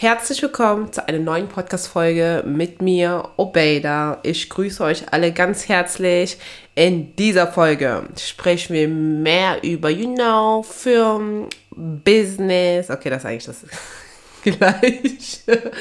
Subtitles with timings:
[0.00, 4.20] Herzlich willkommen zu einer neuen Podcast-Folge mit mir, Obeida.
[4.22, 6.38] Ich grüße euch alle ganz herzlich.
[6.76, 12.90] In dieser Folge sprechen wir mehr über, you know, Film, Business.
[12.90, 13.64] Okay, das ist eigentlich das
[14.44, 15.72] gleiche.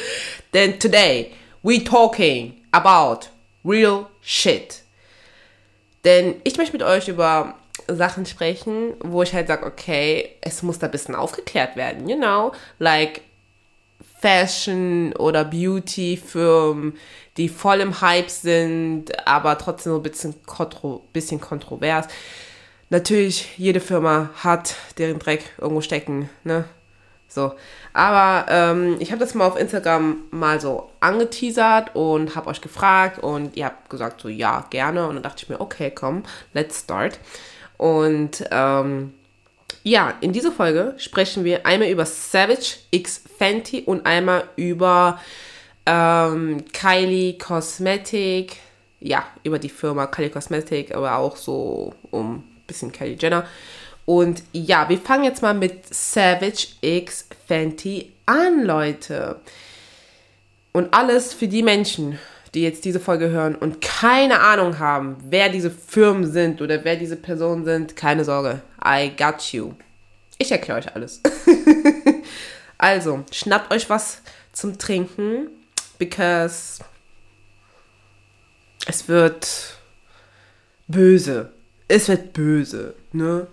[0.52, 1.32] Denn today
[1.62, 3.28] we talking about
[3.64, 4.82] real shit.
[6.06, 7.54] Denn ich möchte mit euch über
[7.88, 12.18] Sachen sprechen, wo ich halt sage, okay, es muss da ein bisschen aufgeklärt werden, you
[12.18, 13.22] know, like
[14.20, 16.98] Fashion oder Beauty-Firmen,
[17.38, 22.08] die voll im Hype sind, aber trotzdem so ein bisschen, kontro bisschen kontrovers.
[22.90, 26.66] Natürlich, jede Firma hat deren Dreck irgendwo stecken, ne?
[27.28, 27.54] So.
[27.94, 33.20] Aber ähm, ich habe das mal auf Instagram mal so angeteasert und habe euch gefragt
[33.20, 35.08] und ihr habt gesagt so, ja, gerne.
[35.08, 36.24] Und dann dachte ich mir, okay, komm,
[36.54, 37.20] let's start.
[37.78, 39.14] Und ähm,
[39.84, 45.20] ja, in dieser Folge sprechen wir einmal über Savage X Fenty und einmal über
[45.86, 48.58] ähm, Kylie Cosmetic.
[49.00, 53.46] Ja, über die Firma Kylie Cosmetic, aber auch so um ein bisschen Kylie Jenner.
[54.06, 59.38] Und ja, wir fangen jetzt mal mit Savage X Fenty an, Leute.
[60.72, 62.20] Und alles für die Menschen,
[62.54, 66.96] die jetzt diese Folge hören und keine Ahnung haben, wer diese Firmen sind oder wer
[66.96, 68.62] diese Personen sind, keine Sorge.
[68.88, 69.74] I got you.
[70.38, 71.22] Ich erkläre euch alles.
[72.78, 74.22] also, schnappt euch was
[74.54, 75.50] zum Trinken,
[75.98, 76.80] because
[78.88, 79.78] es wird
[80.88, 81.52] böse.
[81.88, 83.48] Es wird böse, ne?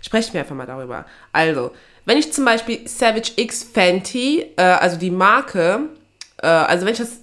[0.00, 1.04] Sprechen wir einfach mal darüber.
[1.32, 1.72] Also,
[2.06, 5.88] wenn ich zum Beispiel Savage X Fenty, äh, also die Marke,
[6.42, 7.20] äh, also wenn ich das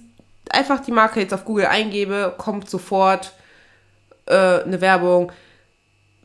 [0.50, 3.32] einfach die Marke jetzt auf Google eingebe, kommt sofort
[4.26, 5.32] äh, eine Werbung,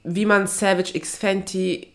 [0.04, 1.88] wie man Savage X Fenty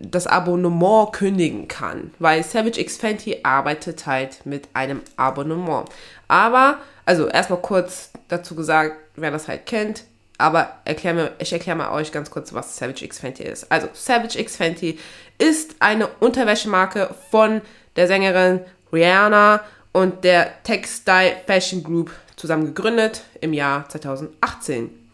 [0.00, 5.88] das Abonnement kündigen kann, weil Savage X Fenty arbeitet halt mit einem Abonnement.
[6.28, 10.04] Aber, also erstmal kurz dazu gesagt, wer das halt kennt,
[10.38, 13.70] aber erklär mir, ich erkläre mal euch ganz kurz, was Savage X Fenty ist.
[13.72, 14.98] Also, Savage X Fenty
[15.36, 17.60] ist eine Unterwäschemarke von
[17.96, 18.60] der Sängerin
[18.92, 19.60] Rihanna
[19.92, 25.07] und der Textile Fashion Group zusammen gegründet im Jahr 2018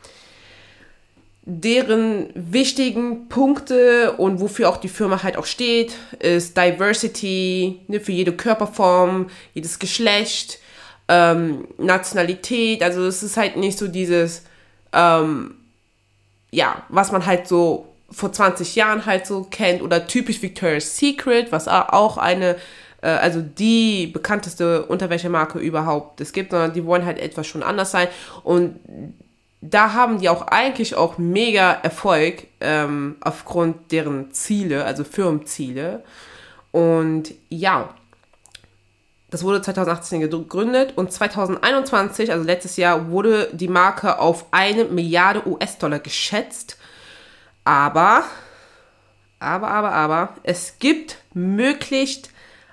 [1.46, 8.12] deren wichtigen Punkte und wofür auch die Firma halt auch steht, ist Diversity ne, für
[8.12, 10.58] jede Körperform, jedes Geschlecht,
[11.08, 12.82] ähm, Nationalität.
[12.82, 14.44] Also es ist halt nicht so dieses,
[14.94, 15.56] ähm,
[16.50, 21.52] ja, was man halt so vor 20 Jahren halt so kennt oder typisch Victoria's Secret,
[21.52, 22.56] was auch eine
[23.02, 27.90] äh, also die bekannteste Unterwäschemarke überhaupt es gibt, sondern die wollen halt etwas schon anders
[27.90, 28.08] sein.
[28.44, 28.80] Und
[29.70, 36.04] da haben die auch eigentlich auch mega Erfolg ähm, aufgrund deren Ziele, also Firmenziele.
[36.70, 37.94] Und ja,
[39.30, 45.48] das wurde 2018 gegründet und 2021, also letztes Jahr, wurde die Marke auf eine Milliarde
[45.48, 46.76] US-Dollar geschätzt.
[47.64, 48.24] Aber,
[49.38, 52.30] aber, aber, aber, es gibt möglichst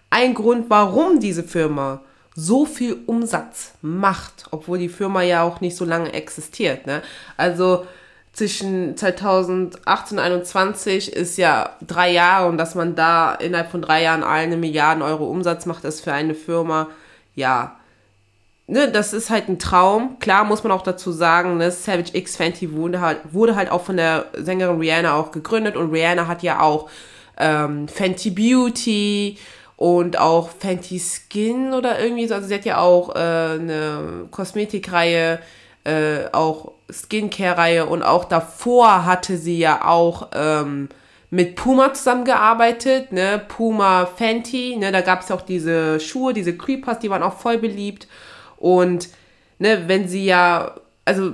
[0.10, 2.02] einen Grund, warum diese Firma
[2.36, 6.88] so viel Umsatz macht, obwohl die Firma ja auch nicht so lange existiert.
[6.88, 7.02] Ne?
[7.38, 7.86] Also
[8.34, 14.04] zwischen 2018 und 2021 ist ja drei Jahre und dass man da innerhalb von drei
[14.04, 16.88] Jahren eine Milliarden Euro Umsatz macht, ist für eine Firma,
[17.36, 17.76] ja,
[18.68, 20.18] ne, das ist halt ein Traum.
[20.20, 23.84] Klar muss man auch dazu sagen, ne, Savage X Fenty wurde halt, wurde halt auch
[23.84, 26.90] von der Sängerin Rihanna auch gegründet und Rihanna hat ja auch
[27.38, 29.38] ähm, Fenty Beauty
[29.82, 32.36] und auch Fenty Skin oder irgendwie so.
[32.36, 35.40] Also sie hat ja auch äh, eine Kosmetikreihe,
[35.86, 40.90] äh, auch Skincare-Reihe und auch davor hatte sie ja auch ähm,
[41.32, 43.42] mit Puma zusammengearbeitet, ne?
[43.48, 44.92] Puma Fenty, ne?
[44.92, 48.08] Da gab es auch diese Schuhe, diese Creepers, die waren auch voll beliebt.
[48.58, 49.10] Und
[49.58, 50.76] ne, wenn sie ja,
[51.06, 51.32] also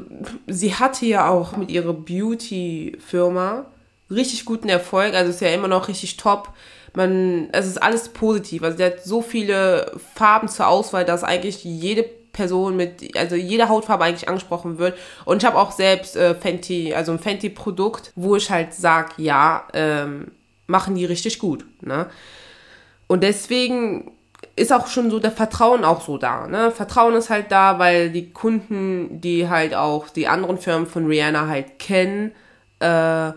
[0.48, 3.66] sie hatte ja auch mit ihrer Beauty-Firma
[4.10, 6.54] richtig guten Erfolg, also ist ja immer noch richtig top
[6.94, 8.64] man, es ist alles positiv.
[8.64, 12.04] Also der hat so viele Farben zur Auswahl, dass eigentlich jede
[12.38, 14.98] Person mit, also jede Hautfarbe eigentlich angesprochen wird.
[15.26, 19.68] Und ich habe auch selbst äh, Fenty, also ein Fenty-Produkt, wo ich halt sage, ja,
[19.74, 20.32] ähm,
[20.68, 21.66] machen die richtig gut.
[21.82, 22.08] Ne?
[23.08, 24.12] Und deswegen
[24.56, 26.48] ist auch schon so der Vertrauen auch so da.
[26.48, 26.72] Ne?
[26.72, 31.48] Vertrauen ist halt da, weil die Kunden, die halt auch die anderen Firmen von Rihanna
[31.48, 32.34] halt kennen,
[32.80, 33.32] äh,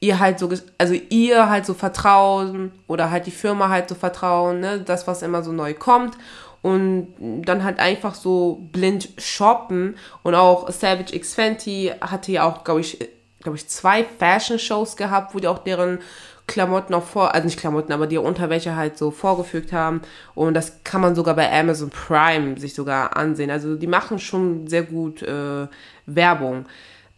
[0.00, 0.48] ihr halt so,
[0.78, 5.22] also ihr halt so vertrauen oder halt die Firma halt so vertrauen, ne, das, was
[5.22, 6.16] immer so neu kommt
[6.62, 12.64] und dann halt einfach so blind shoppen und auch Savage X Fenty hatte ja auch,
[12.64, 12.98] glaube ich,
[13.42, 16.00] glaube ich, zwei Fashion Shows gehabt, wo die auch deren
[16.48, 20.00] Klamotten auch vor, also nicht Klamotten, aber die Unterwäsche halt so vorgefügt haben.
[20.34, 23.50] Und das kann man sogar bei Amazon Prime sich sogar ansehen.
[23.50, 25.68] Also die machen schon sehr gut äh,
[26.06, 26.64] Werbung.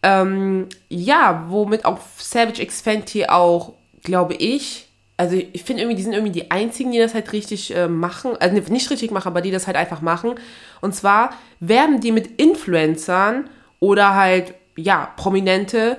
[0.02, 4.87] Ähm, ja, womit auch Savage X Fenty auch, glaube ich,
[5.20, 8.38] also ich finde irgendwie, die sind irgendwie die einzigen, die das halt richtig äh, machen,
[8.41, 10.37] also nicht richtig machen, aber die das halt einfach machen.
[10.81, 13.50] Und zwar werben die mit Influencern
[13.81, 15.99] oder halt, ja, Prominente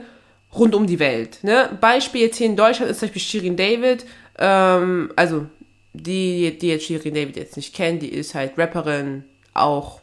[0.56, 1.38] rund um die Welt.
[1.44, 1.70] Ne?
[1.80, 4.08] Beispiel jetzt hier in Deutschland ist zum Beispiel Shirin David,
[4.40, 5.46] ähm, also
[5.94, 10.02] die, die jetzt Shirin David jetzt nicht kennen, die ist halt Rapperin, auch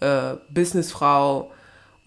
[0.00, 1.50] äh, Businessfrau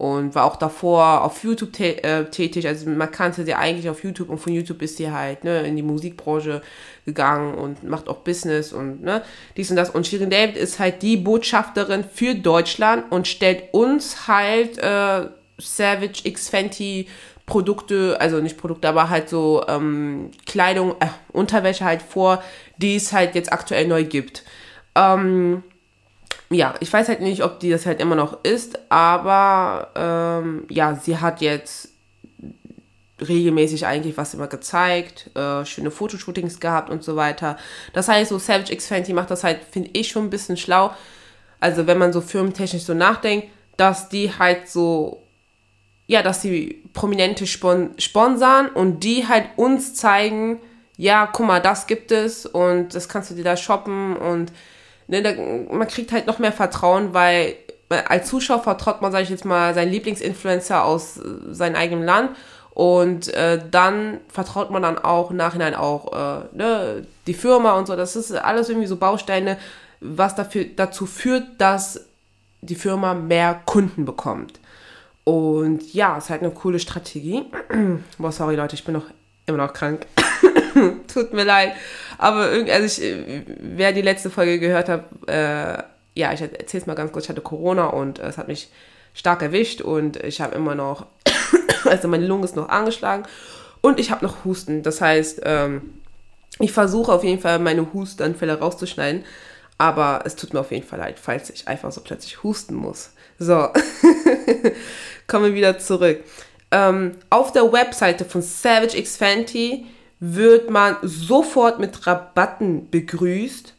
[0.00, 2.66] und war auch davor auf YouTube äh, tätig.
[2.66, 5.76] Also man kannte sie eigentlich auf YouTube und von YouTube ist sie halt ne, in
[5.76, 6.62] die Musikbranche
[7.04, 9.22] gegangen und macht auch Business und ne,
[9.58, 9.90] dies und das.
[9.90, 16.22] Und Shirin David ist halt die Botschafterin für Deutschland und stellt uns halt äh, Savage
[16.24, 17.06] X Fenty
[17.44, 22.42] Produkte, also nicht Produkte, aber halt so ähm, Kleidung, äh, Unterwäsche halt vor,
[22.78, 24.44] die es halt jetzt aktuell neu gibt.
[24.94, 25.62] Ähm,
[26.50, 30.94] ja, ich weiß halt nicht, ob die das halt immer noch ist, aber ähm, ja,
[30.94, 31.90] sie hat jetzt
[33.20, 37.56] regelmäßig eigentlich was immer gezeigt, äh, schöne Fotoshootings gehabt und so weiter.
[37.92, 40.94] Das heißt, so Savage X Fenty macht das halt, finde ich, schon ein bisschen schlau.
[41.60, 45.22] Also wenn man so firmentechnisch so nachdenkt, dass die halt so
[46.10, 50.58] ja, dass sie Prominente spon sponsern und die halt uns zeigen,
[50.96, 54.50] ja, guck mal, das gibt es und das kannst du dir da shoppen und
[55.10, 55.32] ne, da,
[55.74, 57.56] man kriegt halt noch mehr Vertrauen, weil
[58.06, 62.30] als Zuschauer vertraut man, sage ich jetzt mal, seinen Lieblingsinfluencer aus äh, seinem eigenen Land
[62.70, 67.96] und äh, dann vertraut man dann auch Nachhinein auch äh, ne, die Firma und so.
[67.96, 69.58] Das ist alles irgendwie so Bausteine,
[70.00, 72.06] was dafür, dazu führt, dass
[72.60, 74.60] die Firma mehr Kunden bekommt.
[75.24, 77.44] Und ja, es ist halt eine coole Strategie.
[78.18, 79.06] Boah, sorry Leute, ich bin noch
[79.46, 80.06] immer noch krank.
[81.12, 81.72] Tut mir leid.
[82.18, 83.14] Aber irgendwie, also ich,
[83.60, 85.82] wer die letzte Folge gehört hat, äh,
[86.14, 88.70] ja, ich erzähle es mal ganz kurz, ich hatte Corona und äh, es hat mich
[89.14, 91.06] stark erwischt und ich habe immer noch,
[91.84, 93.24] also meine Lunge ist noch angeschlagen
[93.80, 94.82] und ich habe noch Husten.
[94.82, 95.94] Das heißt, ähm,
[96.58, 99.24] ich versuche auf jeden Fall meine Hustanfälle rauszuschneiden,
[99.78, 103.12] aber es tut mir auf jeden Fall leid, falls ich einfach so plötzlich husten muss.
[103.38, 103.68] So,
[105.26, 106.22] kommen wir wieder zurück.
[106.70, 109.86] Ähm, auf der Webseite von Savage X Fenty
[110.20, 113.74] wird man sofort mit Rabatten begrüßt.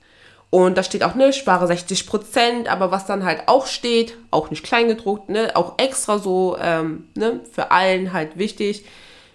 [0.49, 4.63] Und da steht auch, ne, spare 60%, aber was dann halt auch steht, auch nicht
[4.63, 8.83] kleingedruckt, ne, auch extra so, ähm, ne, für allen halt wichtig,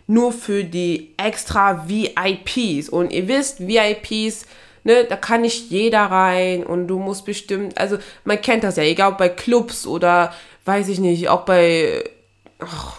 [0.07, 2.91] nur für die extra VIPs.
[2.91, 4.45] Und ihr wisst, VIPs
[4.87, 8.85] ne, da kann nicht jeder rein und du musst bestimmt, also man kennt das ja,
[8.85, 10.33] egal ob bei Clubs oder
[10.65, 12.05] weiß ich nicht, auch bei,
[12.63, 12.93] oh,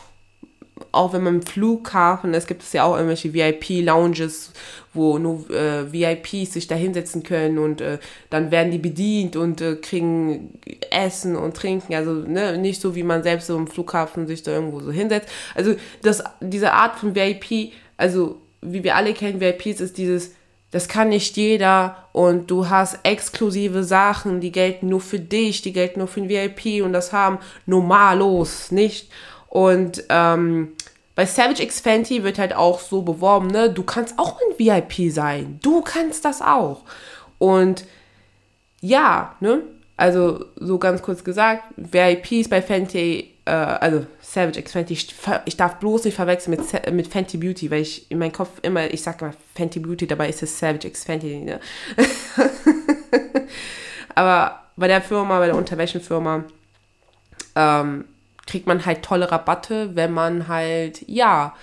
[0.92, 4.52] auch wenn man im Flughafen, es gibt es ja auch irgendwelche VIP-Lounges,
[4.94, 8.00] wo nur äh, VIPs sich da hinsetzen können und äh,
[8.30, 11.94] dann werden die bedient und äh, kriegen Essen und Trinken.
[11.94, 15.30] Also ne, nicht so, wie man selbst so im Flughafen sich da irgendwo so hinsetzt.
[15.56, 20.32] Also das, diese Art von VIP, also wie wir alle kennen, VIPs ist dieses,
[20.72, 25.72] das kann nicht jeder und du hast exklusive Sachen, die gelten nur für dich, die
[25.72, 29.10] gelten nur für den VIP und das haben normalos nicht.
[29.58, 30.74] Und ähm,
[31.16, 35.12] bei Savage X Fenty wird halt auch so beworben, ne, du kannst auch ein VIP
[35.12, 36.84] sein, du kannst das auch.
[37.40, 37.86] Und
[38.82, 39.64] ja, ne,
[39.96, 45.58] also so ganz kurz gesagt, VIPs bei Fenty äh, also Savage X Fenty, ich, ich,
[45.58, 49.02] darf bloß nicht verwechseln mit, mit Fenty Beauty, weil ich in meinem Kopf immer, ich
[49.02, 51.40] sag mal Fenty Beauty, dabei ist es Savage X Fenty.
[51.40, 51.60] Ne?
[54.14, 56.44] Aber bei der Firma, bei der Unterwäschenfirma,
[57.56, 58.06] ähm,
[58.48, 61.54] kriegt man halt tolle Rabatte, wenn man halt, ja,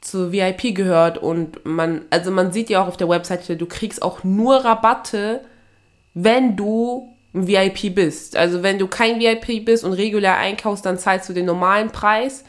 [0.00, 4.02] zu VIP gehört und man, also man sieht ja auch auf der Webseite, du kriegst
[4.02, 5.40] auch nur Rabatte,
[6.12, 8.36] wenn du ein VIP bist.
[8.36, 12.44] Also wenn du kein VIP bist und regulär einkaufst, dann zahlst du den normalen Preis.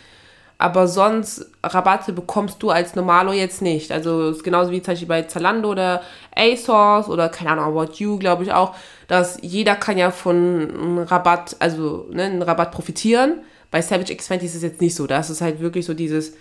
[0.63, 3.91] Aber sonst Rabatte bekommst du als Normalo jetzt nicht.
[3.91, 6.01] Also ist genauso wie zum Beispiel bei Zalando oder
[6.33, 8.73] ASOS oder keine Ahnung, About You, glaube ich auch,
[9.09, 13.41] dass jeder kann ja von einem Rabatt, also ne, einen Rabatt profitieren.
[13.71, 15.05] Bei Savage X20 ist es jetzt nicht so.
[15.05, 16.33] Da ist es halt wirklich so dieses,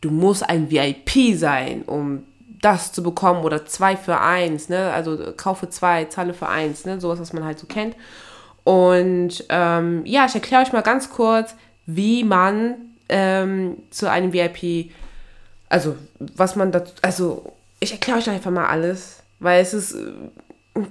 [0.00, 2.22] du musst ein VIP sein, um
[2.62, 4.90] das zu bekommen oder zwei für eins, ne?
[4.90, 6.98] Also kaufe zwei, zahle für eins, ne?
[6.98, 7.94] Sowas, was man halt so kennt.
[8.64, 11.54] Und ähm, ja, ich erkläre euch mal ganz kurz,
[11.84, 14.92] wie man ähm, zu einem VIP,
[15.68, 19.96] also was man dazu, also ich erkläre euch einfach mal alles, weil es ist,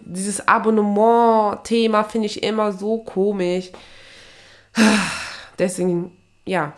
[0.05, 3.71] dieses Abonnement-Thema finde ich immer so komisch.
[5.59, 6.11] Deswegen,
[6.45, 6.73] ja,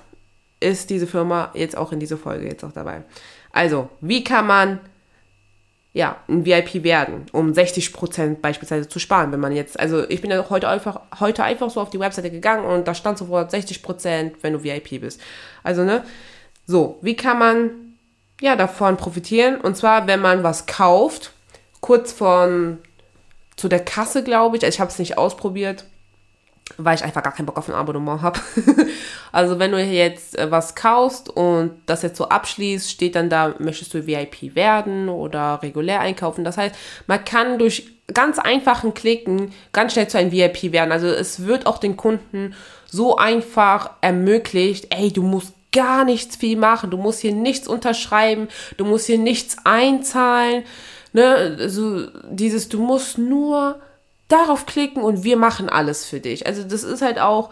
[0.59, 3.03] ist diese Firma jetzt auch in dieser Folge jetzt auch dabei.
[3.51, 4.79] Also, wie kann man
[5.97, 10.29] ja, ein VIP werden, um 60% beispielsweise zu sparen, wenn man jetzt, also ich bin
[10.29, 14.33] ja heute einfach, heute einfach so auf die Webseite gegangen und da stand sofort 60%,
[14.41, 15.19] wenn du VIP bist.
[15.63, 16.03] Also, ne,
[16.67, 17.71] so, wie kann man,
[18.39, 19.59] ja, davon profitieren?
[19.59, 21.31] Und zwar, wenn man was kauft,
[21.81, 22.77] kurz von,
[23.55, 25.85] zu der Kasse, glaube ich, also ich habe es nicht ausprobiert,
[26.77, 28.39] weil ich einfach gar keinen Bock auf ein Abonnement habe.
[29.31, 33.55] also wenn du jetzt äh, was kaufst und das jetzt so abschließt, steht dann da,
[33.59, 36.43] möchtest du VIP werden oder regulär einkaufen.
[36.43, 36.75] Das heißt,
[37.07, 40.91] man kann durch ganz einfachen Klicken ganz schnell zu einem VIP werden.
[40.91, 42.55] Also es wird auch den Kunden
[42.89, 48.47] so einfach ermöglicht, ey, du musst gar nichts viel machen, du musst hier nichts unterschreiben,
[48.77, 50.63] du musst hier nichts einzahlen.
[51.13, 51.57] Ne?
[51.59, 53.79] Also dieses, du musst nur
[54.29, 56.47] darauf klicken und wir machen alles für dich.
[56.47, 57.49] Also das ist halt auch,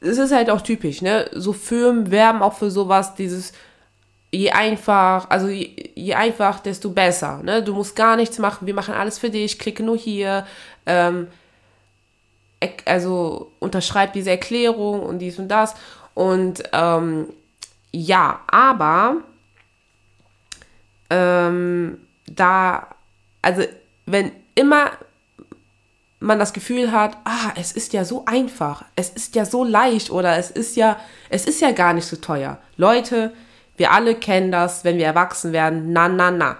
[0.00, 1.30] es ist halt auch typisch, ne?
[1.32, 3.52] So Firmen werben auch für sowas, dieses
[4.34, 7.40] je einfach, also je, je, einfach, desto besser.
[7.42, 7.62] Ne?
[7.62, 10.46] Du musst gar nichts machen, wir machen alles für dich, klicke nur hier,
[10.86, 11.28] ähm,
[12.84, 15.74] also unterschreib diese Erklärung und dies und das.
[16.14, 17.28] Und ähm,
[17.92, 19.18] ja, aber
[21.10, 22.88] ähm, da,
[23.42, 23.62] also
[24.06, 24.90] wenn immer
[26.24, 30.10] man das Gefühl hat, ah, es ist ja so einfach, es ist ja so leicht
[30.10, 32.58] oder es ist ja, es ist ja gar nicht so teuer.
[32.76, 33.32] Leute,
[33.76, 36.56] wir alle kennen das, wenn wir erwachsen werden, na, na, na.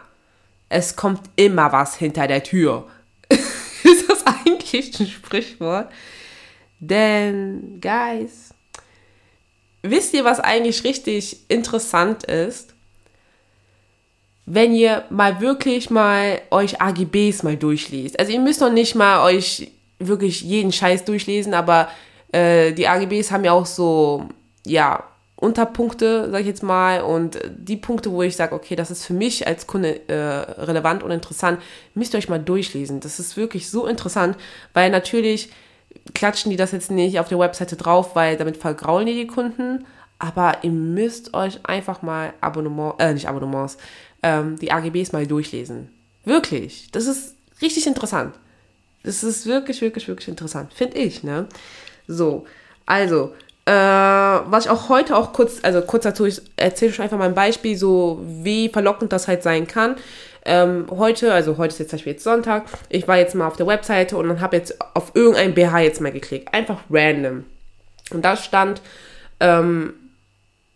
[0.68, 2.88] Es kommt immer was hinter der Tür.
[3.28, 5.90] ist das eigentlich ein Sprichwort?
[6.80, 8.52] Denn, guys,
[9.82, 12.73] wisst ihr, was eigentlich richtig interessant ist?
[14.46, 18.18] Wenn ihr mal wirklich mal euch AGBs mal durchliest.
[18.18, 21.88] Also ihr müsst noch nicht mal euch wirklich jeden Scheiß durchlesen, aber
[22.32, 24.28] äh, die AGBs haben ja auch so,
[24.66, 25.04] ja,
[25.36, 29.12] Unterpunkte, sag ich jetzt mal, und die Punkte, wo ich sage, okay, das ist für
[29.12, 31.60] mich als Kunde äh, relevant und interessant,
[31.94, 33.00] müsst ihr euch mal durchlesen.
[33.00, 34.36] Das ist wirklich so interessant,
[34.72, 35.50] weil natürlich
[36.14, 39.84] klatschen die das jetzt nicht auf der Webseite drauf, weil damit vergraulen die die Kunden,
[40.18, 43.76] aber ihr müsst euch einfach mal Abonnement, äh, nicht Abonnements,
[44.24, 45.90] ähm, die AGBs mal durchlesen.
[46.24, 46.88] Wirklich.
[46.90, 48.34] Das ist richtig interessant.
[49.04, 50.72] Das ist wirklich, wirklich, wirklich interessant.
[50.72, 51.46] Finde ich, ne?
[52.08, 52.46] So.
[52.86, 53.34] Also,
[53.66, 57.28] äh, was ich auch heute auch kurz, also kurz dazu, ich erzähle schon einfach mal
[57.28, 59.96] ein Beispiel, so wie verlockend das halt sein kann.
[60.46, 63.56] Ähm, heute, also heute ist jetzt zum Beispiel jetzt Sonntag, ich war jetzt mal auf
[63.56, 66.52] der Webseite und dann habe jetzt auf irgendein BH jetzt mal geklickt.
[66.52, 67.44] Einfach random.
[68.10, 68.80] Und da stand,
[69.40, 69.94] ähm,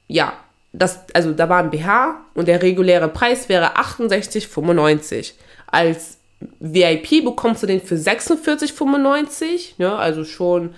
[0.07, 0.35] ja,
[0.73, 5.33] das, also da war ein BH und der reguläre Preis wäre 68,95.
[5.67, 6.19] Als
[6.61, 10.75] VIP bekommst du den für 46,95, ne, also schon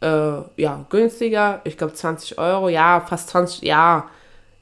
[0.00, 0.06] äh,
[0.56, 1.60] ja, günstiger.
[1.64, 4.08] Ich glaube 20 Euro, ja, fast 20, ja,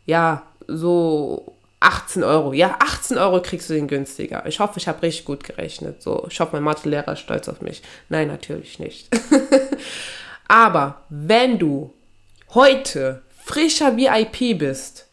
[0.06, 2.52] ja, so 18 Euro.
[2.52, 4.44] Ja, 18 Euro kriegst du den günstiger.
[4.46, 6.02] Ich hoffe, ich habe richtig gut gerechnet.
[6.02, 7.82] So, ich hoffe, mein Mathelehrer ist stolz auf mich.
[8.08, 9.08] Nein, natürlich nicht.
[10.48, 11.94] Aber wenn du
[12.54, 15.08] heute frischer VIP bist,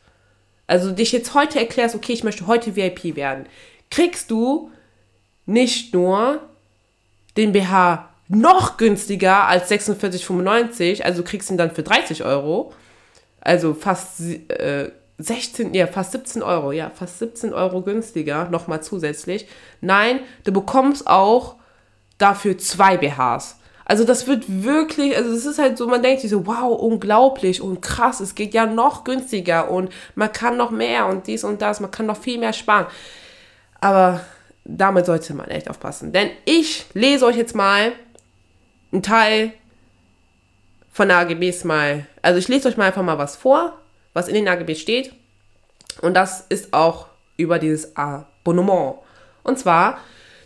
[0.67, 3.47] also dich jetzt heute erklärst, okay, ich möchte heute VIP werden,
[3.89, 4.69] kriegst du
[5.47, 6.41] nicht nur
[7.35, 12.73] den BH noch günstiger als 46,95, also kriegst ihn dann für 30 Euro,
[13.41, 19.47] also fast äh, 16, ja, fast 17 Euro, ja, fast 17 Euro günstiger, nochmal zusätzlich.
[19.81, 21.55] Nein, du bekommst auch
[22.19, 23.55] dafür zwei BHs.
[23.89, 27.61] Also das wird wirklich, also es ist halt so, man denkt sich so, wow, unglaublich
[27.61, 31.61] und krass, es geht ja noch günstiger und man kann noch mehr und dies und
[31.61, 32.87] das, man kann noch viel mehr sparen.
[33.79, 34.19] Aber
[34.65, 36.11] damit sollte man echt aufpassen.
[36.11, 37.93] Denn ich lese euch jetzt mal
[38.91, 39.53] einen Teil
[40.91, 43.77] von AGBs mal, also ich lese euch mal einfach mal was vor,
[44.11, 45.13] was in den AGBs steht.
[46.01, 48.95] Und das ist auch über dieses Abonnement.
[49.43, 49.99] Und zwar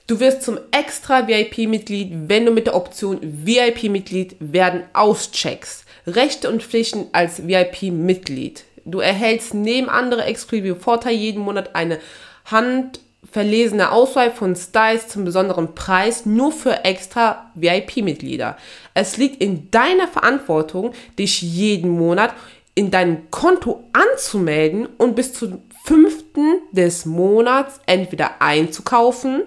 [0.08, 5.86] Du wirst zum extra VIP-Mitglied, wenn du mit der Option VIP-Mitglied werden auscheckst.
[6.08, 8.66] Rechte und Pflichten als VIP-Mitglied.
[8.86, 12.00] Du erhältst neben andere exklusive Vorteile jeden Monat eine
[12.46, 18.58] handverlesene Auswahl von Styles zum besonderen Preis nur für extra VIP-Mitglieder.
[18.94, 22.34] Es liegt in deiner Verantwortung, dich jeden Monat
[22.74, 29.44] in deinem Konto anzumelden und bis zum fünften des Monats entweder einzukaufen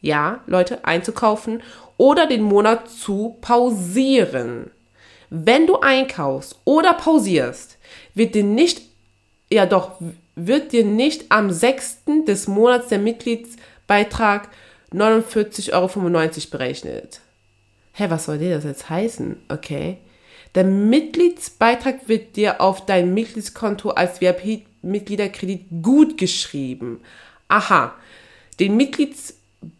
[0.00, 1.62] ja, Leute, einzukaufen
[1.96, 4.70] oder den Monat zu pausieren.
[5.30, 7.78] Wenn du einkaufst oder pausierst,
[8.14, 8.82] wird dir nicht,
[9.50, 9.92] ja doch,
[10.34, 12.24] wird dir nicht am 6.
[12.26, 14.48] des Monats der Mitgliedsbeitrag
[14.92, 17.20] 49,95 Euro berechnet.
[17.92, 19.36] Hä, was soll dir das jetzt heißen?
[19.48, 19.98] Okay.
[20.54, 27.00] Der Mitgliedsbeitrag wird dir auf dein Mitgliedskonto als VIP VIP-Mitgliederkredit gut geschrieben.
[27.48, 27.94] Aha,
[28.58, 28.76] den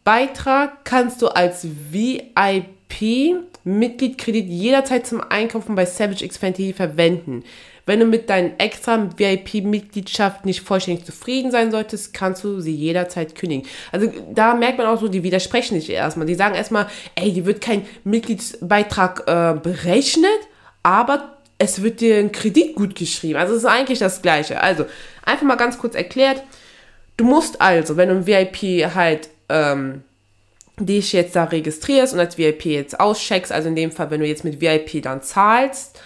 [0.06, 7.42] Mitgliedsbeitrag kannst du als VIP-Mitgliedkredit jederzeit zum Einkaufen bei Savage X Fantasy verwenden.
[7.86, 13.34] Wenn du mit deinen extra VIP-Mitgliedschaft nicht vollständig zufrieden sein solltest, kannst du sie jederzeit
[13.36, 13.66] kündigen.
[13.92, 16.26] Also da merkt man auch so, die widersprechen sich erstmal.
[16.26, 20.40] Die sagen erstmal, ey, die wird kein Mitgliedsbeitrag äh, berechnet,
[20.82, 23.38] aber es wird dir ein Kredit gut geschrieben.
[23.38, 24.60] Also es ist eigentlich das Gleiche.
[24.60, 24.86] Also
[25.24, 26.42] einfach mal ganz kurz erklärt.
[27.16, 30.02] Du musst also, wenn du ein VIP halt ähm,
[30.78, 34.26] dich jetzt da registrierst und als VIP jetzt auscheckst, also in dem Fall, wenn du
[34.26, 35.98] jetzt mit VIP dann zahlst,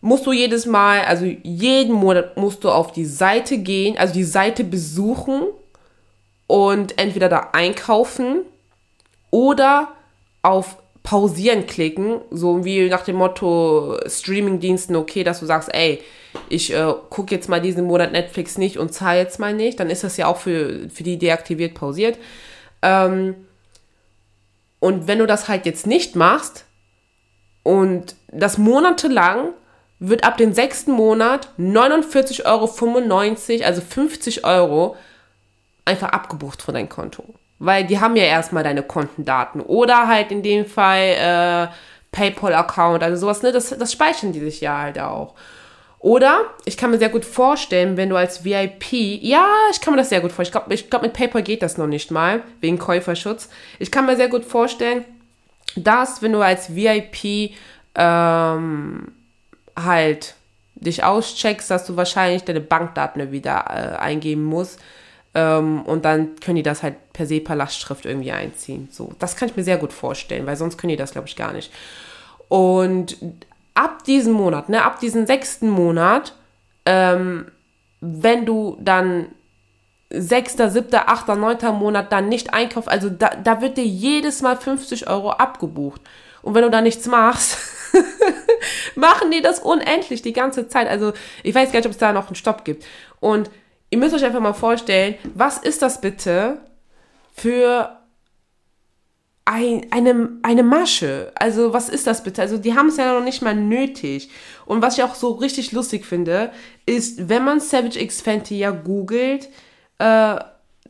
[0.00, 4.24] musst du jedes Mal, also jeden Monat musst du auf die Seite gehen, also die
[4.24, 5.44] Seite besuchen
[6.48, 8.40] und entweder da einkaufen
[9.30, 9.88] oder
[10.42, 16.00] auf pausieren klicken, so wie nach dem Motto Streamingdiensten, okay, dass du sagst, ey,
[16.48, 19.90] ich äh, gucke jetzt mal diesen Monat Netflix nicht und zahle jetzt mal nicht, dann
[19.90, 22.18] ist das ja auch für, für die deaktiviert pausiert.
[22.82, 23.46] Ähm,
[24.80, 26.66] und wenn du das halt jetzt nicht machst
[27.62, 29.50] und das monatelang
[30.00, 34.96] wird ab dem sechsten Monat 49,95 Euro, also 50 Euro,
[35.84, 37.24] einfach abgebucht von deinem Konto.
[37.60, 39.60] Weil die haben ja erstmal deine Kontendaten.
[39.60, 41.68] Oder halt in dem Fall äh,
[42.10, 43.52] PayPal-Account, also sowas, ne?
[43.52, 45.34] Das, das speichern die sich ja halt auch.
[46.02, 48.92] Oder ich kann mir sehr gut vorstellen, wenn du als VIP,
[49.22, 50.48] ja, ich kann mir das sehr gut vorstellen.
[50.48, 53.48] Ich glaube, ich glaub, mit PayPal geht das noch nicht mal, wegen Käuferschutz.
[53.78, 55.04] Ich kann mir sehr gut vorstellen,
[55.76, 57.52] dass wenn du als VIP
[57.94, 59.12] ähm,
[59.76, 60.34] halt
[60.74, 64.80] dich auscheckst, dass du wahrscheinlich deine Bankdaten wieder äh, eingeben musst.
[65.34, 68.88] Ähm, und dann können die das halt per se per Lastschrift irgendwie einziehen.
[68.90, 71.36] So, das kann ich mir sehr gut vorstellen, weil sonst können die das, glaube ich,
[71.36, 71.72] gar nicht.
[72.48, 73.16] Und
[73.74, 76.34] ab diesem Monat, ne, ab diesem sechsten Monat,
[76.86, 77.46] ähm,
[78.00, 79.26] wenn du dann
[80.10, 84.56] sechster, siebter, achter, neunter Monat dann nicht einkaufst, also da, da wird dir jedes Mal
[84.56, 86.00] 50 Euro abgebucht.
[86.42, 87.56] Und wenn du da nichts machst,
[88.94, 90.88] machen die das unendlich die ganze Zeit.
[90.88, 92.84] Also ich weiß gar nicht, ob es da noch einen Stopp gibt.
[93.20, 93.50] Und
[93.90, 96.60] ihr müsst euch einfach mal vorstellen, was ist das bitte
[97.32, 97.96] für
[99.44, 101.32] ein, eine, eine Masche.
[101.34, 102.42] Also, was ist das bitte?
[102.42, 104.30] Also, die haben es ja noch nicht mal nötig.
[104.66, 106.52] Und was ich auch so richtig lustig finde,
[106.86, 109.48] ist, wenn man Savage X Fenty ja googelt,
[109.98, 110.36] äh,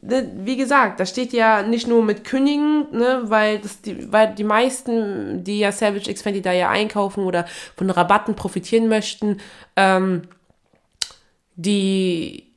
[0.03, 4.45] wie gesagt, da steht ja nicht nur mit Kündigen, ne, weil, das die, weil die
[4.45, 9.39] meisten, die ja Savage X Fenty da ja einkaufen oder von Rabatten profitieren möchten,
[9.77, 10.23] ähm,
[11.55, 12.53] die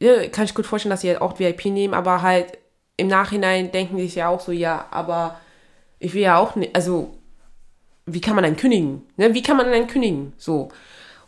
[0.00, 2.58] ja, kann ich gut vorstellen, dass sie halt auch VIP nehmen, aber halt
[3.00, 5.40] im Nachhinein denken die sich ja auch so, ja, aber
[5.98, 7.14] ich will ja auch nicht, also
[8.06, 9.02] wie kann man dann kündigen?
[9.16, 9.34] Ne?
[9.34, 10.32] Wie kann man dann kündigen?
[10.36, 10.70] So.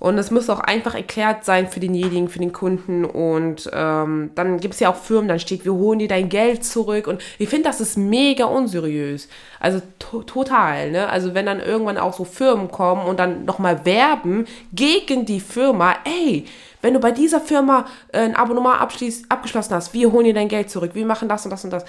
[0.02, 3.04] Und es muss auch einfach erklärt sein für denjenigen, für den Kunden.
[3.04, 6.64] Und ähm, dann gibt es ja auch Firmen, dann steht, wir holen dir dein Geld
[6.64, 7.06] zurück.
[7.06, 9.28] Und ich finde, das ist mega unseriös.
[9.60, 10.90] Also to total.
[10.90, 11.08] Ne?
[11.08, 15.94] Also wenn dann irgendwann auch so Firmen kommen und dann nochmal werben gegen die Firma,
[16.04, 16.46] ey,
[16.80, 18.80] wenn du bei dieser Firma äh, ein Abonnement
[19.28, 21.84] abgeschlossen hast, wir holen dir dein Geld zurück, wir machen das und das und das.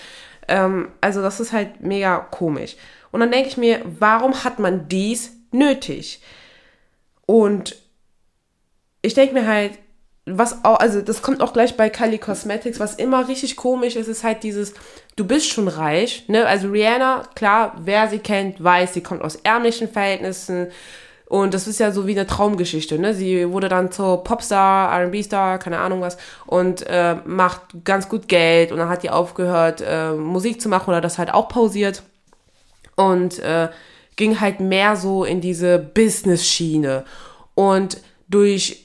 [0.48, 2.76] Ähm, also das ist halt mega komisch.
[3.12, 6.22] Und dann denke ich mir, warum hat man dies nötig?
[7.26, 7.83] Und
[9.04, 9.74] ich denke mir halt,
[10.26, 14.08] was auch, also das kommt auch gleich bei Kylie Cosmetics, was immer richtig komisch ist,
[14.08, 14.74] ist halt dieses,
[15.18, 16.48] du bist schon reich, ne?
[16.48, 20.68] Also Rihanna, klar, wer sie kennt, weiß, sie kommt aus ärmlichen Verhältnissen
[21.26, 23.14] und das ist ja so wie eine Traumgeschichte, ne?
[23.14, 28.72] Sie wurde dann zur Popstar, R&B-Star, keine Ahnung was und äh, macht ganz gut Geld
[28.72, 32.02] und dann hat die aufgehört, äh, Musik zu machen oder das halt auch pausiert
[32.96, 33.68] und äh,
[34.16, 37.04] ging halt mehr so in diese Business-Schiene
[37.56, 37.98] und
[38.30, 38.83] durch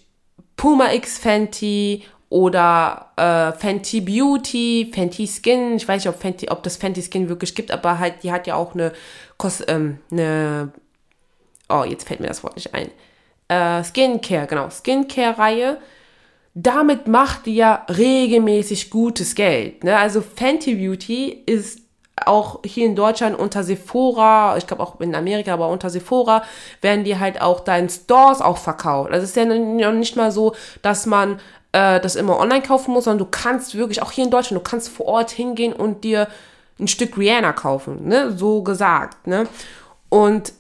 [0.59, 5.77] Puma X Fenty oder äh, Fenty Beauty, Fenty Skin.
[5.77, 8.47] Ich weiß nicht, ob, Fenty, ob das Fenty Skin wirklich gibt, aber halt, die hat
[8.47, 8.92] ja auch eine,
[9.38, 10.71] Kos ähm, eine
[11.68, 12.90] oh, jetzt fällt mir das Wort nicht ein.
[13.49, 15.79] Äh, Skincare, genau, Skincare-Reihe.
[16.55, 19.85] Damit macht die ja regelmäßig gutes Geld.
[19.85, 19.97] Ne?
[19.97, 21.81] Also Fenty Beauty ist
[22.26, 26.42] auch hier in Deutschland unter Sephora, ich glaube auch in Amerika, aber unter Sephora
[26.81, 29.11] werden die halt auch da in Stores auch verkauft.
[29.12, 31.40] Also es ist ja nicht mal so, dass man
[31.72, 34.68] äh, das immer online kaufen muss, sondern du kannst wirklich, auch hier in Deutschland, du
[34.68, 36.28] kannst vor Ort hingehen und dir
[36.81, 38.33] ein Stück Rihanna kaufen, ne?
[38.33, 39.46] So gesagt, ne?
[40.09, 40.52] Und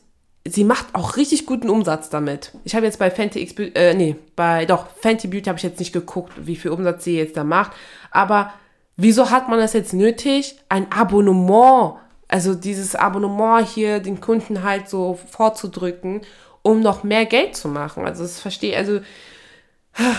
[0.46, 2.52] sie macht auch richtig guten Umsatz damit.
[2.64, 5.78] Ich habe jetzt bei Fenty X, äh, nee, bei, doch, Fenty Beauty habe ich jetzt
[5.78, 7.72] nicht geguckt, wie viel Umsatz sie jetzt da macht,
[8.10, 8.52] aber
[9.00, 10.56] Wieso hat man das jetzt nötig?
[10.68, 11.94] Ein Abonnement,
[12.26, 16.22] also dieses Abonnement hier den Kunden halt so vorzudrücken,
[16.62, 18.04] um noch mehr Geld zu machen.
[18.04, 18.98] Also das verstehe, also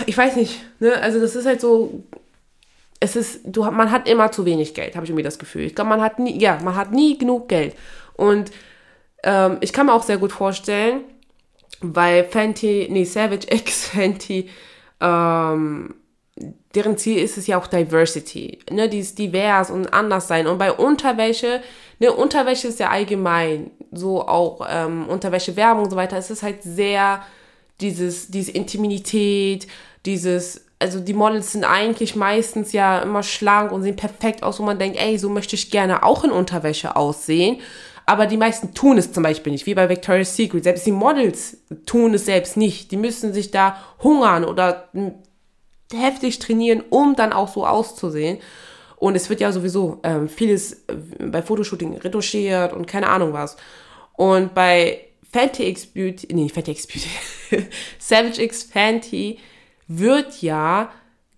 [0.06, 0.94] ich weiß nicht, ne?
[1.02, 2.04] Also das ist halt so,
[3.02, 5.64] es ist, du, man hat immer zu wenig Geld, habe ich irgendwie das Gefühl.
[5.64, 7.76] Ich glaube, man hat nie, ja, man hat nie genug Geld.
[8.14, 8.50] Und
[9.24, 11.02] ähm, ich kann mir auch sehr gut vorstellen,
[11.82, 14.50] weil Fenty, nee, Savage X Fenty,
[15.02, 15.96] ähm,
[16.76, 20.48] deren Ziel ist es ja auch Diversity, ne, die ist divers und anders sein.
[20.48, 21.62] Und bei Unterwäsche,
[22.00, 26.62] ne, Unterwäsche ist ja allgemein, so auch ähm, Unterwäsche-Werbung und so weiter, es ist halt
[26.62, 27.24] sehr
[27.82, 29.68] dieses, diese Intimität,
[30.06, 34.64] dieses, also die Models sind eigentlich meistens ja immer schlank und sehen perfekt aus, wo
[34.64, 37.60] man denkt, ey, so möchte ich gerne auch in Unterwäsche aussehen.
[38.06, 40.64] Aber die meisten tun es zum Beispiel nicht, wie bei Victoria's Secret.
[40.64, 42.92] Selbst die Models tun es selbst nicht.
[42.92, 44.90] Die müssen sich da hungern oder
[45.94, 48.40] heftig trainieren, um dann auch so auszusehen.
[48.98, 53.56] Und es wird ja sowieso ähm, vieles äh, bei Fotoshooting retuschiert und keine Ahnung was.
[54.14, 57.68] Und bei Fenty X Beauty, nee, Fenty X Beauty,
[58.00, 59.40] Savage X Fenty
[59.88, 60.92] wird ja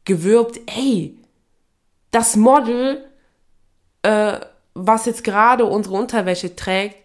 [0.05, 1.17] gewirbt, ey,
[2.09, 3.05] das Model,
[4.01, 4.39] äh,
[4.73, 6.95] was jetzt gerade unsere Unterwäsche trägt,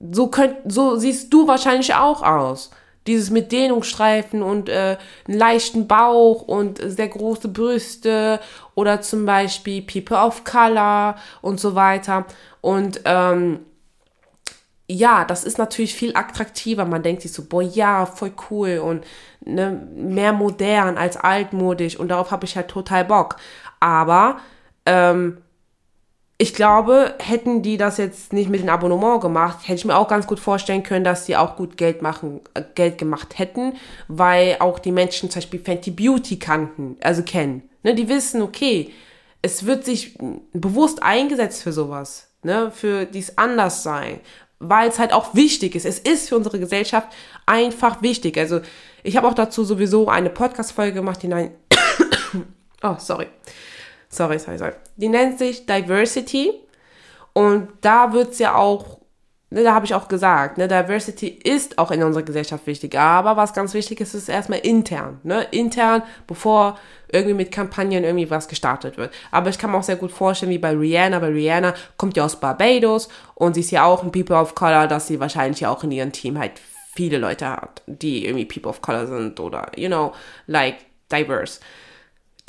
[0.00, 2.70] so, könnt, so siehst du wahrscheinlich auch aus.
[3.06, 8.40] Dieses mit Dehnungsstreifen und äh, einen leichten Bauch und sehr große Brüste
[8.74, 12.26] oder zum Beispiel People of Color und so weiter.
[12.60, 13.60] Und ähm,
[14.86, 16.84] ja, das ist natürlich viel attraktiver.
[16.84, 19.04] Man denkt sich so, boah, ja, voll cool und
[19.40, 23.36] ne, mehr modern als altmodisch und darauf habe ich halt total Bock.
[23.78, 24.38] Aber
[24.86, 25.38] ähm,
[26.40, 30.08] ich glaube, hätten die das jetzt nicht mit dem Abonnement gemacht, hätte ich mir auch
[30.08, 33.74] ganz gut vorstellen können, dass sie auch gut Geld machen, äh, Geld gemacht hätten,
[34.08, 37.68] weil auch die Menschen zum Beispiel Fenty Beauty kannten, also kennen.
[37.82, 38.90] Ne, die wissen, okay,
[39.42, 40.16] es wird sich
[40.54, 44.20] bewusst eingesetzt für sowas, ne, für dies anders sein
[44.62, 45.86] weil es halt auch wichtig ist.
[45.86, 47.08] Es ist für unsere Gesellschaft
[47.46, 48.36] einfach wichtig.
[48.36, 48.60] Also
[49.02, 51.52] ich habe auch dazu sowieso eine Podcast-Folge gemacht, die nein,
[52.82, 53.28] oh, sorry.
[54.10, 54.72] Sorry, sorry, sorry.
[54.96, 56.52] Die nennt sich Diversity.
[57.32, 58.98] Und da wird es ja auch,
[59.50, 62.98] ne, da habe ich auch gesagt, ne, Diversity ist auch in unserer Gesellschaft wichtig.
[62.98, 65.20] Aber was ganz wichtig ist, ist erstmal intern.
[65.22, 65.46] Ne?
[65.52, 66.76] Intern, bevor
[67.12, 69.14] irgendwie mit Kampagnen irgendwie was gestartet wird.
[69.30, 71.20] Aber ich kann mir auch sehr gut vorstellen, wie bei Rihanna.
[71.20, 74.88] Bei Rihanna kommt ja aus Barbados und sie ist ja auch ein People of Color,
[74.88, 76.52] dass sie wahrscheinlich ja auch in ihrem Team halt
[76.94, 80.12] viele Leute hat, die irgendwie People of Color sind oder, you know,
[80.46, 80.78] like
[81.10, 81.60] diverse.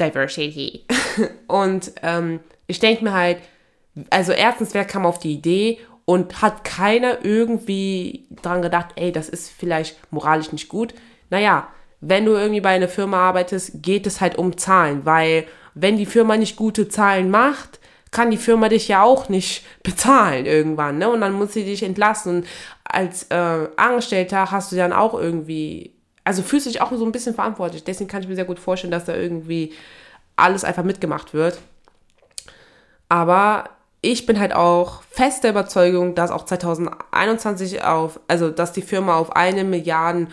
[0.02, 0.86] Diversity.
[1.48, 3.38] und ähm, ich denke mir halt,
[4.10, 9.30] also erstens, wer kam auf die Idee und hat keiner irgendwie dran gedacht, ey, das
[9.30, 10.94] ist vielleicht moralisch nicht gut.
[11.30, 11.68] Naja,
[12.00, 16.06] wenn du irgendwie bei einer Firma arbeitest, geht es halt um Zahlen, weil wenn die
[16.06, 21.10] Firma nicht gute Zahlen macht, kann die Firma dich ja auch nicht bezahlen irgendwann, ne?
[21.10, 22.38] Und dann muss sie dich entlassen.
[22.38, 22.48] Und
[22.84, 27.12] als äh, Angestellter hast du dann auch irgendwie, also fühlst du dich auch so ein
[27.12, 27.84] bisschen verantwortlich.
[27.84, 29.74] Deswegen kann ich mir sehr gut vorstellen, dass da irgendwie
[30.36, 31.60] alles einfach mitgemacht wird.
[33.10, 33.70] Aber
[34.02, 39.16] ich bin halt auch fest der Überzeugung, dass auch 2021 auf, also dass die Firma
[39.16, 40.30] auf eine Milliarden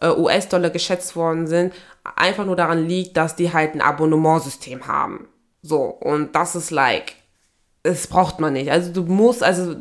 [0.00, 1.74] äh, US-Dollar geschätzt worden sind,
[2.16, 5.28] einfach nur daran liegt, dass die halt ein Abonnementsystem haben.
[5.62, 7.14] So, und das ist like,
[7.82, 8.70] das braucht man nicht.
[8.70, 9.76] Also du musst, also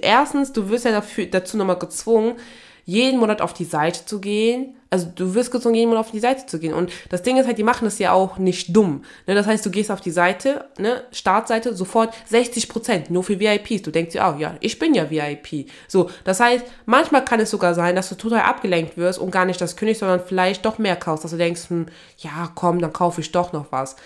[0.00, 2.36] erstens, du wirst ja dafür, dazu nochmal gezwungen,
[2.84, 4.76] jeden Monat auf die Seite zu gehen.
[4.90, 6.74] Also du wirst gezwungen, jeden Monat auf die Seite zu gehen.
[6.74, 9.04] Und das Ding ist halt, die machen das ja auch nicht dumm.
[9.26, 9.34] Ne?
[9.34, 13.82] Das heißt, du gehst auf die Seite, ne, Startseite, sofort 60 Prozent, nur für VIPs.
[13.82, 15.70] Du denkst dir auch, ja, ich bin ja VIP.
[15.88, 19.46] So, das heißt, manchmal kann es sogar sein, dass du total abgelenkt wirst und gar
[19.46, 21.86] nicht das kündigst, sondern vielleicht doch mehr kaufst, dass du denkst, hm,
[22.18, 23.96] ja, komm, dann kaufe ich doch noch was.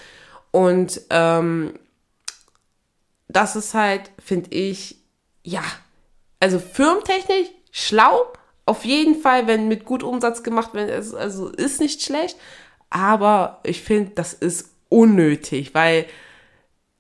[0.53, 1.75] Und ähm,
[3.29, 4.97] das ist halt, finde ich,
[5.43, 5.63] ja,
[6.41, 8.27] also firmentechnisch schlau,
[8.67, 12.37] auf jeden Fall, wenn mit gut Umsatz gemacht wird, also ist nicht schlecht.
[12.91, 16.07] Aber ich finde, das ist unnötig, weil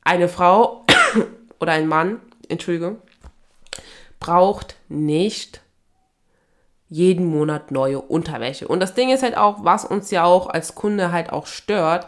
[0.02, 0.84] eine Frau
[1.60, 2.98] oder ein Mann, Entschuldigung,
[4.20, 5.60] braucht nicht
[6.88, 8.68] jeden Monat neue Unterwäsche.
[8.68, 12.06] Und das Ding ist halt auch, was uns ja auch als Kunde halt auch stört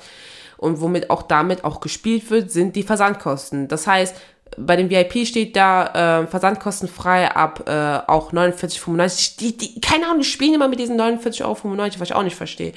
[0.57, 3.67] und womit auch damit auch gespielt wird, sind die Versandkosten.
[3.67, 4.17] Das heißt,
[4.57, 9.39] bei dem VIP steht da äh, versandkostenfrei ab äh, auch 49,95.
[9.39, 11.57] Die, die, keine Ahnung, die spielen immer mit diesen 49,95 Euro,
[11.99, 12.73] was ich auch nicht verstehe.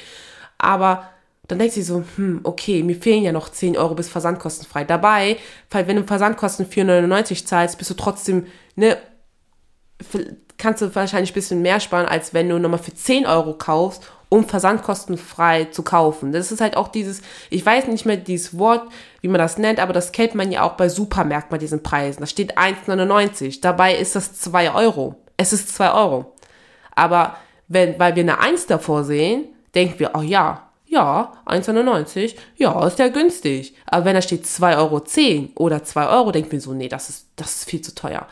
[0.58, 1.10] Aber
[1.48, 4.84] dann denkt sie so, hm, okay, mir fehlen ja noch 10 Euro bis versandkostenfrei.
[4.84, 5.38] Dabei,
[5.70, 8.98] weil wenn du Versandkosten 4,99 zahlst, bist du trotzdem, ne,
[10.58, 14.10] kannst du wahrscheinlich ein bisschen mehr sparen, als wenn du nochmal für 10 Euro kaufst
[14.32, 16.32] um versandkostenfrei zu kaufen.
[16.32, 18.90] Das ist halt auch dieses, ich weiß nicht mehr dieses Wort,
[19.20, 22.22] wie man das nennt, aber das kennt man ja auch bei Supermärkten bei diesen Preisen.
[22.22, 23.60] Da steht 1,99.
[23.60, 25.16] Dabei ist das 2 Euro.
[25.36, 26.34] Es ist 2 Euro.
[26.96, 27.36] Aber
[27.68, 33.00] wenn, weil wir eine 1 davor sehen, denken wir, oh ja, ja, 1,99, ja, ist
[33.00, 33.76] ja günstig.
[33.86, 35.04] Aber wenn da steht 2,10 Euro
[35.56, 38.26] oder 2 Euro, denkt mir so, nee, das ist, das ist viel zu teuer.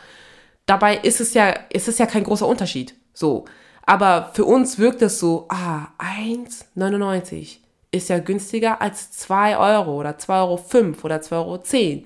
[0.64, 2.94] Dabei ist es ja, ist es ja kein großer Unterschied.
[3.12, 3.44] So.
[3.90, 7.56] Aber für uns wirkt es so, ah, 1,99
[7.90, 10.60] ist ja günstiger als 2 Euro oder 2,05 Euro
[11.02, 12.04] oder 2,10 Euro.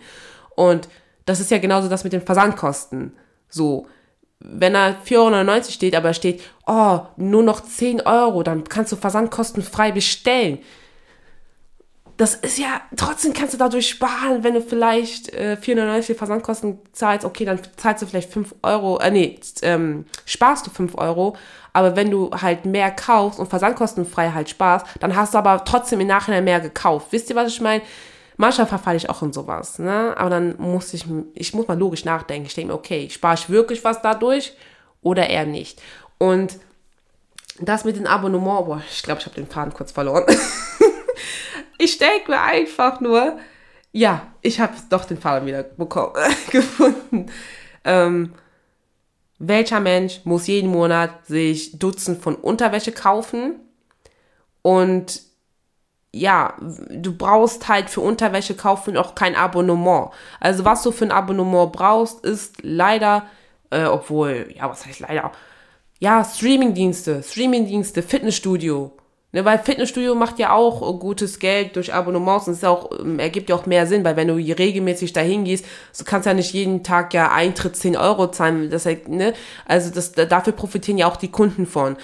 [0.57, 0.89] Und
[1.27, 3.13] das ist ja genauso das mit den Versandkosten.
[3.51, 3.87] So,
[4.41, 8.97] wenn da 4,99 Euro steht, aber steht, oh, nur noch 10 Euro, dann kannst du
[8.97, 10.61] versandkostenfrei bestellen.
[12.17, 17.27] Das ist ja, trotzdem kannst du dadurch sparen, wenn du vielleicht äh, 4,99 Versandkosten zahlst,
[17.27, 21.37] okay, dann zahlst du vielleicht 5 Euro, äh, nee, ähm, sparst du 5 Euro,
[21.75, 26.01] aber wenn du halt mehr kaufst und versandkostenfrei halt sparst, dann hast du aber trotzdem
[26.01, 27.09] im Nachhinein mehr gekauft.
[27.11, 27.83] Wisst ihr, was ich meine?
[28.37, 30.15] Manchmal verfalle ich auch in sowas, ne?
[30.17, 32.47] Aber dann muss ich, ich muss mal logisch nachdenken.
[32.47, 34.57] Ich denke mir, okay, spare ich wirklich was dadurch
[35.03, 35.83] oder eher nicht?
[36.19, 36.59] Und
[37.61, 40.25] das mit dem Abonnement, boah, ich glaube, ich habe den Faden kurz verloren.
[41.79, 43.39] ich denke mir einfach nur,
[43.91, 46.15] ja, ich habe doch den Faden wieder bekommen,
[46.51, 47.27] gefunden.
[47.85, 48.33] Ähm,
[49.39, 53.61] welcher Mensch muss jeden Monat sich Dutzend von Unterwäsche kaufen
[54.63, 55.23] und
[56.13, 56.55] ja,
[56.91, 60.11] du brauchst halt für Unterwäsche kaufen auch kein Abonnement.
[60.39, 63.27] Also was du für ein Abonnement brauchst, ist leider,
[63.71, 65.33] äh, obwohl, ja, was heißt leider?
[65.99, 68.93] Ja, Streamingdienste, Streamingdienste, Fitnessstudio.
[69.35, 73.19] Ne, weil Fitnessstudio macht ja auch gutes Geld durch Abonnements und es ist auch, ähm,
[73.19, 76.53] ergibt ja auch mehr Sinn, weil wenn du regelmäßig dahin gehst, so kannst ja nicht
[76.53, 78.71] jeden Tag ja Eintritt 10 Euro zahlen.
[78.71, 79.33] Das ne?
[79.67, 81.97] Also das, dafür profitieren ja auch die Kunden von.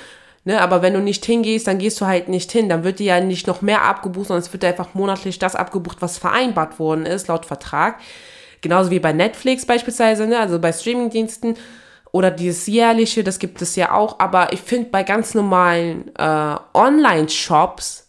[0.45, 2.69] Ne, aber wenn du nicht hingehst, dann gehst du halt nicht hin.
[2.69, 5.99] Dann wird dir ja nicht noch mehr abgebucht, sondern es wird einfach monatlich das abgebucht,
[6.01, 8.01] was vereinbart worden ist, laut Vertrag.
[8.61, 11.55] Genauso wie bei Netflix beispielsweise, ne, also bei Streamingdiensten
[12.13, 14.19] oder dieses jährliche, das gibt es ja auch.
[14.19, 18.07] Aber ich finde, bei ganz normalen äh, Online-Shops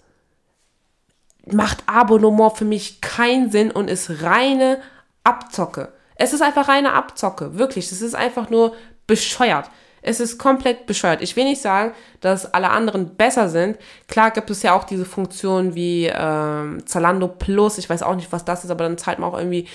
[1.52, 4.80] macht Abonnement für mich keinen Sinn und ist reine
[5.24, 5.94] Abzocke.
[6.16, 7.92] Es ist einfach reine Abzocke, wirklich.
[7.92, 8.76] Es ist einfach nur
[9.08, 9.70] bescheuert.
[10.04, 11.22] Es ist komplett bescheuert.
[11.22, 13.78] Ich will nicht sagen, dass alle anderen besser sind.
[14.08, 17.78] Klar gibt es ja auch diese Funktion wie ähm, Zalando Plus.
[17.78, 19.68] Ich weiß auch nicht, was das ist, aber dann zahlt man auch irgendwie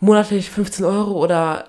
[0.00, 1.66] monatlich 15 Euro oder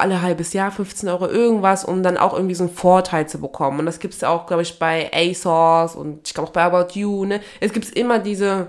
[0.00, 3.80] alle halbes Jahr 15 Euro irgendwas, um dann auch irgendwie so einen Vorteil zu bekommen.
[3.80, 6.98] Und das gibt es auch, glaube ich, bei ASOS und ich glaube auch bei About
[6.98, 7.24] You.
[7.24, 7.40] Ne?
[7.60, 8.68] Es gibt immer diese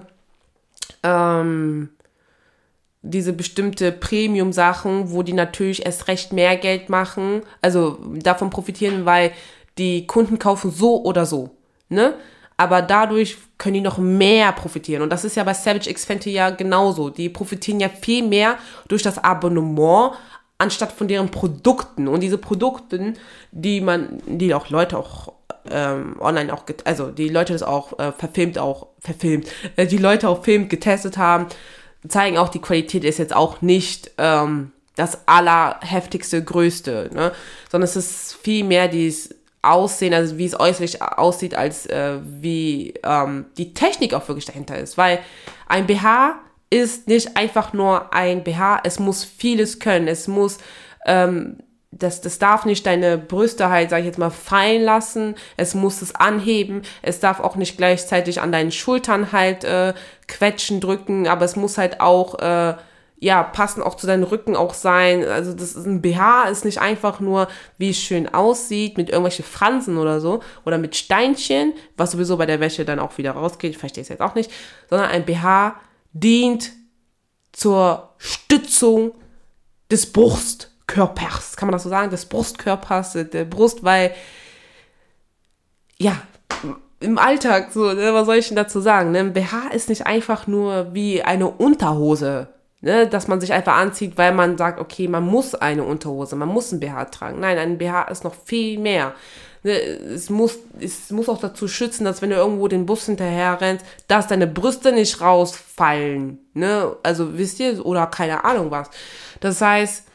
[1.03, 1.89] ähm,
[3.03, 9.31] diese bestimmte Premium-Sachen, wo die natürlich erst recht mehr Geld machen, also davon profitieren, weil
[9.77, 11.51] die Kunden kaufen so oder so,
[11.89, 12.13] ne?
[12.57, 15.01] Aber dadurch können die noch mehr profitieren.
[15.01, 17.09] Und das ist ja bei Savage X Fenty ja genauso.
[17.09, 20.11] Die profitieren ja viel mehr durch das Abonnement
[20.61, 22.07] anstatt von deren Produkten.
[22.07, 23.15] Und diese Produkten,
[23.51, 25.33] die man, die auch Leute auch
[25.69, 30.29] ähm, online auch, also die Leute das auch äh, verfilmt auch, verfilmt, äh, die Leute
[30.29, 31.47] auch filmt, getestet haben,
[32.07, 37.31] zeigen auch, die Qualität ist jetzt auch nicht ähm, das allerheftigste, größte, ne?
[37.69, 42.95] sondern es ist viel mehr dieses Aussehen, also wie es äußerlich aussieht, als äh, wie
[43.03, 44.97] ähm, die Technik auch wirklich dahinter ist.
[44.97, 45.19] Weil
[45.67, 46.39] ein BH
[46.71, 50.57] ist nicht einfach nur ein BH, es muss vieles können, es muss
[51.05, 51.57] ähm,
[51.91, 55.35] das, das darf nicht deine Brüste halt, sag ich jetzt mal, fallen lassen.
[55.57, 56.83] Es muss es anheben.
[57.01, 59.93] Es darf auch nicht gleichzeitig an deinen Schultern halt äh,
[60.27, 62.75] quetschen, drücken, aber es muss halt auch, äh,
[63.19, 65.27] ja, passen auch zu deinem Rücken auch sein.
[65.27, 69.45] Also das ist ein BH ist nicht einfach nur, wie es schön aussieht, mit irgendwelchen
[69.45, 73.71] Fransen oder so, oder mit Steinchen, was sowieso bei der Wäsche dann auch wieder rausgeht,
[73.71, 74.49] ich verstehe es jetzt auch nicht,
[74.89, 75.75] sondern ein BH
[76.13, 76.71] dient
[77.51, 79.13] zur Stützung
[79.89, 84.11] des Brust Körpers, kann man das so sagen, des Brustkörpers, der Brust, weil,
[85.97, 86.17] ja,
[86.99, 89.11] im Alltag, so, ne, was soll ich denn dazu sagen?
[89.11, 89.19] Ne?
[89.19, 92.49] Ein BH ist nicht einfach nur wie eine Unterhose,
[92.81, 96.49] ne, dass man sich einfach anzieht, weil man sagt, okay, man muss eine Unterhose, man
[96.49, 97.39] muss ein BH tragen.
[97.39, 99.13] Nein, ein BH ist noch viel mehr.
[99.63, 103.61] Ne, es, muss, es muss auch dazu schützen, dass wenn du irgendwo den Bus hinterher
[103.61, 106.39] rennst, dass deine Brüste nicht rausfallen.
[106.53, 106.95] Ne?
[107.03, 108.89] Also wisst ihr, oder keine Ahnung was.
[109.39, 110.05] Das heißt,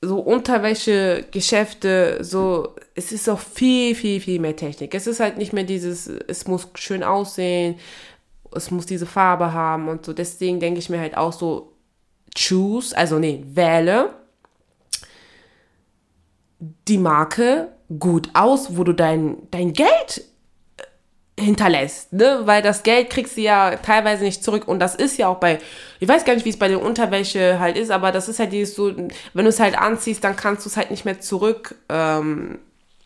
[0.00, 4.94] so Unterwäsche-Geschäfte, so, es ist auch viel, viel, viel mehr Technik.
[4.94, 7.80] Es ist halt nicht mehr dieses, es muss schön aussehen,
[8.54, 10.12] es muss diese Farbe haben und so.
[10.12, 11.72] Deswegen denke ich mir halt auch so,
[12.36, 14.25] choose, also nee, wähle
[16.58, 20.22] die Marke gut aus, wo du dein, dein Geld
[21.38, 22.40] hinterlässt, ne?
[22.44, 25.58] Weil das Geld kriegst du ja teilweise nicht zurück und das ist ja auch bei,
[26.00, 28.52] ich weiß gar nicht, wie es bei der Unterwäsche halt ist, aber das ist halt
[28.52, 31.74] dieses so, wenn du es halt anziehst, dann kannst du es halt nicht mehr zurück,
[31.90, 32.58] ähm,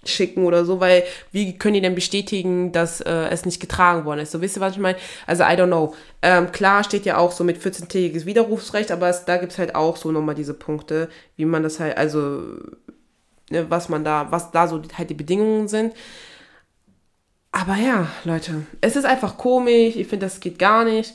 [0.05, 4.21] schicken oder so, weil wie können die denn bestätigen, dass äh, es nicht getragen worden
[4.21, 4.33] ist?
[4.33, 4.97] So, wisst ihr, was ich meine?
[5.27, 5.95] Also, I don't know.
[6.23, 9.75] Ähm, klar steht ja auch so mit 14-tägiges Widerrufsrecht, aber es, da gibt es halt
[9.75, 12.43] auch so nochmal diese Punkte, wie man das halt, also,
[13.51, 15.95] ne, was man da, was da so halt die Bedingungen sind.
[17.53, 19.97] Aber ja, Leute, es ist einfach komisch.
[19.97, 21.15] Ich finde, das geht gar nicht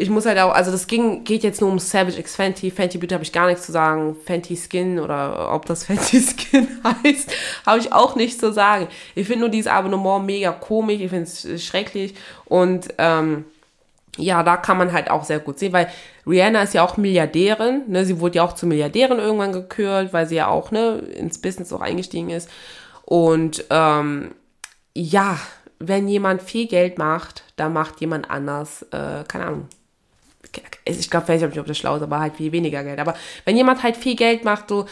[0.00, 2.70] ich muss halt auch, also das ging, geht jetzt nur um Savage X Fenty.
[2.70, 4.16] Fenty Beauty habe ich gar nichts zu sagen.
[4.24, 7.30] Fenty Skin oder ob das Fenty Skin heißt,
[7.66, 8.88] habe ich auch nichts zu sagen.
[9.14, 11.00] Ich finde nur dieses Abonnement mega komisch.
[11.00, 12.14] Ich finde es schrecklich.
[12.46, 13.44] Und ähm,
[14.20, 15.88] ja, da kann man halt auch sehr gut sehen, weil
[16.26, 17.82] Rihanna ist ja auch Milliardärin.
[17.88, 18.04] Ne?
[18.04, 21.72] Sie wurde ja auch zur Milliardärin irgendwann gekürt, weil sie ja auch ne, ins Business
[21.72, 22.48] auch eingestiegen ist.
[23.04, 24.34] Und ähm,
[24.94, 25.38] ja,
[25.78, 29.68] wenn jemand viel Geld macht, dann macht jemand anders, äh, keine Ahnung,
[30.84, 32.98] ich glaube, vielleicht habe ich ob das schlau ist, aber halt viel weniger Geld.
[32.98, 34.86] Aber wenn jemand halt viel Geld macht, so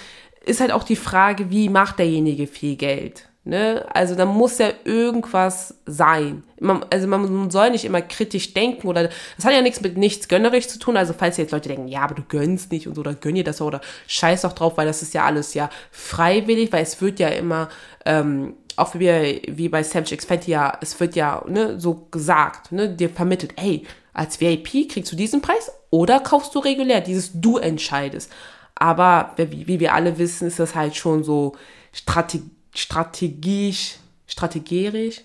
[0.44, 3.27] ist halt auch die Frage, wie macht derjenige viel Geld?
[3.48, 3.82] Ne?
[3.94, 6.42] Also da muss ja irgendwas sein.
[6.60, 10.28] Man, also man soll nicht immer kritisch denken oder das hat ja nichts mit nichts
[10.28, 10.98] gönnerisch zu tun.
[10.98, 13.44] Also falls jetzt Leute denken, ja, aber du gönnst nicht und so, oder gönn dir
[13.44, 17.20] das oder scheiß doch drauf, weil das ist ja alles ja freiwillig, weil es wird
[17.20, 17.70] ja immer
[18.04, 22.70] ähm, auch wie, wie bei Sam X Fenty ja, es wird ja ne, so gesagt,
[22.70, 27.30] ne, dir vermittelt, ey, als VIP kriegst du diesen Preis oder kaufst du regulär, dieses
[27.32, 28.30] du entscheidest.
[28.74, 31.56] Aber wie, wie wir alle wissen, ist das halt schon so
[31.94, 32.42] strate
[32.78, 35.22] strategisch, strategisch.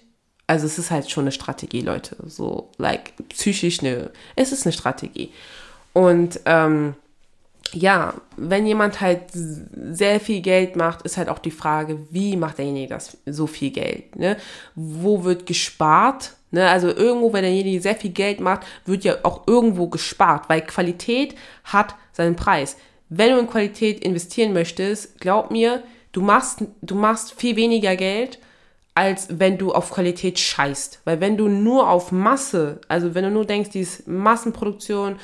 [0.48, 2.18] Also es ist halt schon eine Strategie, Leute.
[2.26, 5.32] So, like, psychisch eine, es ist eine Strategie.
[5.94, 6.96] Und ähm,
[7.72, 12.58] ja, wenn jemand halt sehr viel Geld macht, ist halt auch die Frage, wie macht
[12.58, 14.16] derjenige das so viel Geld?
[14.16, 14.38] Ne?
[14.76, 16.34] Wo wird gespart?
[16.52, 16.68] Ne?
[16.68, 21.36] Also irgendwo, wenn derjenige sehr viel Geld macht, wird ja auch irgendwo gespart, weil Qualität
[21.64, 22.78] hat seinen Preis.
[23.10, 28.40] Wenn du in Qualität investieren möchtest, glaub mir, du machst, du machst viel weniger Geld,
[28.96, 31.02] als wenn du auf Qualität scheißt.
[31.04, 35.18] Weil wenn du nur auf Masse, also wenn du nur denkst, dies Massenproduktion,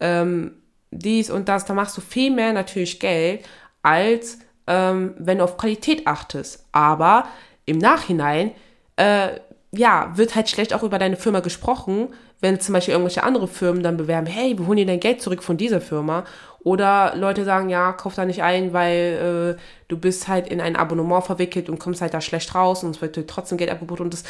[0.00, 0.52] ähm,
[0.90, 3.44] dies und das, da machst du viel mehr natürlich Geld,
[3.82, 6.66] als ähm, wenn du auf Qualität achtest.
[6.72, 7.26] Aber
[7.66, 8.52] im Nachhinein,
[8.96, 9.40] äh,
[9.72, 12.08] ja, wird halt schlecht auch über deine Firma gesprochen,
[12.40, 15.42] wenn zum Beispiel irgendwelche andere Firmen dann bewerben, hey, wir holen dir dein Geld zurück
[15.42, 16.24] von dieser Firma.
[16.60, 20.76] Oder Leute sagen, ja, kauf da nicht ein, weil äh, du bist halt in ein
[20.76, 24.04] Abonnement verwickelt und kommst halt da schlecht raus und es wird dir trotzdem Geld abgeboten
[24.04, 24.24] und das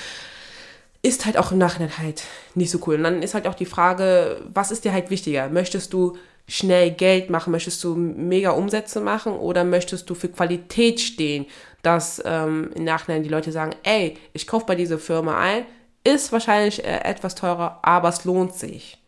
[1.03, 2.97] ist halt auch im Nachhinein halt nicht so cool.
[2.97, 5.49] Und dann ist halt auch die Frage, was ist dir halt wichtiger?
[5.49, 6.17] Möchtest du
[6.49, 7.51] schnell Geld machen?
[7.51, 11.47] Möchtest du mega Umsätze machen oder möchtest du für Qualität stehen?
[11.83, 15.65] Dass ähm, im Nachhinein die Leute sagen, ey, ich kaufe bei dieser Firma ein,
[16.05, 18.99] ist wahrscheinlich äh, etwas teurer, aber es lohnt sich.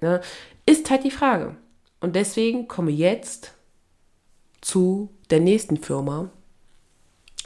[0.00, 0.20] Ne?
[0.64, 1.56] Ist halt die Frage.
[2.00, 3.52] Und deswegen komme jetzt
[4.60, 6.30] zu der nächsten Firma,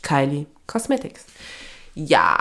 [0.02, 1.26] Kylie Cosmetics.
[1.94, 2.40] Ja,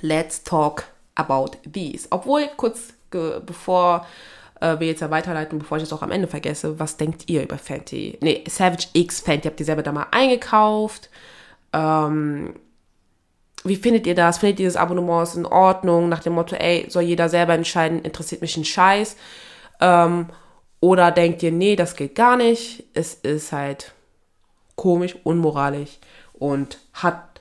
[0.00, 2.06] let's talk about these.
[2.10, 4.06] Obwohl, kurz bevor
[4.60, 6.78] äh, will jetzt ja weiterleiten, bevor ich es auch am Ende vergesse.
[6.78, 8.18] Was denkt ihr über Fenty?
[8.20, 11.10] Ne, Savage X Fenty, habt ihr selber da mal eingekauft?
[11.72, 12.54] Ähm,
[13.64, 14.38] wie findet ihr das?
[14.38, 16.08] Findet ihr das Abonnement in Ordnung?
[16.08, 19.16] Nach dem Motto, ey, soll jeder selber entscheiden, interessiert mich ein Scheiß?
[19.80, 20.26] Ähm,
[20.80, 22.84] oder denkt ihr, nee, das geht gar nicht.
[22.94, 23.92] Es ist halt
[24.76, 25.98] komisch, unmoralisch
[26.34, 27.40] und hat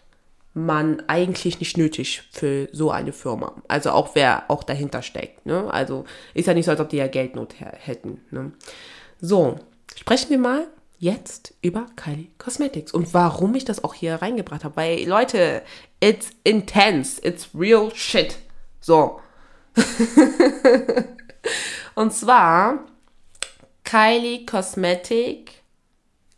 [0.53, 3.53] man eigentlich nicht nötig für so eine Firma.
[3.67, 5.45] Also auch wer auch dahinter steckt.
[5.45, 5.71] Ne?
[5.71, 8.21] Also ist ja nicht so, als ob die ja Geldnot hätten.
[8.32, 8.53] Ne?
[9.21, 9.58] So,
[9.95, 10.67] sprechen wir mal
[10.99, 14.75] jetzt über Kylie Cosmetics und warum ich das auch hier reingebracht habe.
[14.75, 15.62] Weil Leute,
[16.00, 18.38] it's intense, it's real shit.
[18.80, 19.22] So.
[21.96, 22.80] und zwar
[23.84, 25.64] Kylie Cosmetic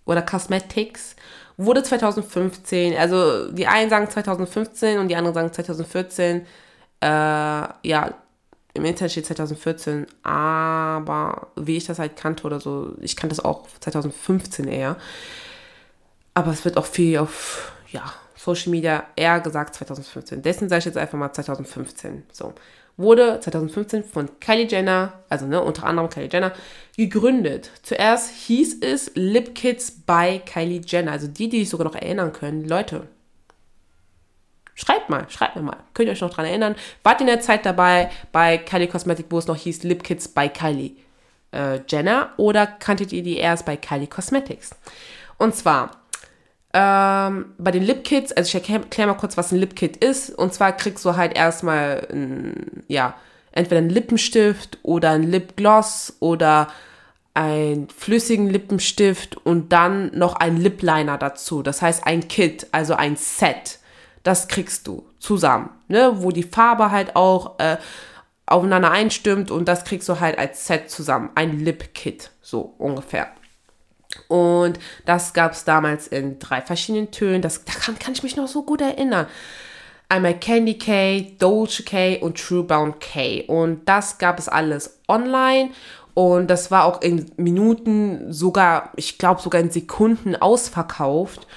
[0.06, 1.16] oder Cosmetics
[1.58, 6.46] wurde 2015, also die einen sagen 2015 und die anderen sagen 2014.
[7.02, 8.14] Äh, ja,
[8.74, 13.44] im Internet steht 2014, aber wie ich das halt kannte oder so, ich kannte das
[13.44, 14.96] auch 2015 eher.
[16.34, 20.42] Aber es wird auch viel auf, ja, Social Media eher gesagt 2015.
[20.42, 22.24] Dessen sage ich jetzt einfach mal 2015.
[22.32, 22.54] So
[22.96, 26.54] wurde 2015 von Kylie Jenner, also ne, unter anderem Kylie Jenner,
[26.96, 27.70] gegründet.
[27.84, 31.12] Zuerst hieß es Lip Kids by Kylie Jenner.
[31.12, 32.66] Also die, die sich sogar noch erinnern können.
[32.66, 33.08] Leute,
[34.74, 35.78] schreibt mal, schreibt mir mal.
[35.94, 36.76] Könnt ihr euch noch dran erinnern?
[37.04, 40.48] Wart in der Zeit dabei bei Kylie Cosmetic, wo es noch hieß Lip Kids by
[40.48, 40.96] Kylie
[41.52, 42.32] äh, Jenner?
[42.38, 44.72] Oder kanntet ihr die erst bei Kylie Cosmetics?
[45.38, 45.99] Und zwar
[46.74, 50.30] ähm, bei den Lip Kits, also ich erkläre mal kurz, was ein Lip Kit ist.
[50.30, 53.16] Und zwar kriegst du halt erstmal, ein, ja,
[53.52, 56.68] entweder einen Lippenstift oder ein Lipgloss oder
[57.34, 61.64] einen flüssigen Lippenstift und dann noch ein Lip Liner dazu.
[61.64, 63.80] Das heißt ein Kit, also ein Set.
[64.24, 66.12] Das kriegst du zusammen, ne?
[66.18, 67.78] wo die Farbe halt auch äh,
[68.46, 71.30] aufeinander einstimmt und das kriegst du halt als Set zusammen.
[71.36, 73.30] Ein Lip Kit, so ungefähr.
[74.30, 77.42] Und das gab es damals in drei verschiedenen Tönen.
[77.42, 79.28] Das, daran kann ich mich noch so gut erinnern.
[80.08, 83.44] Einmal Candy K, Dolce K und True Bound K.
[83.48, 85.72] Und das gab es alles online.
[86.14, 91.48] Und das war auch in Minuten, sogar, ich glaube sogar in Sekunden ausverkauft.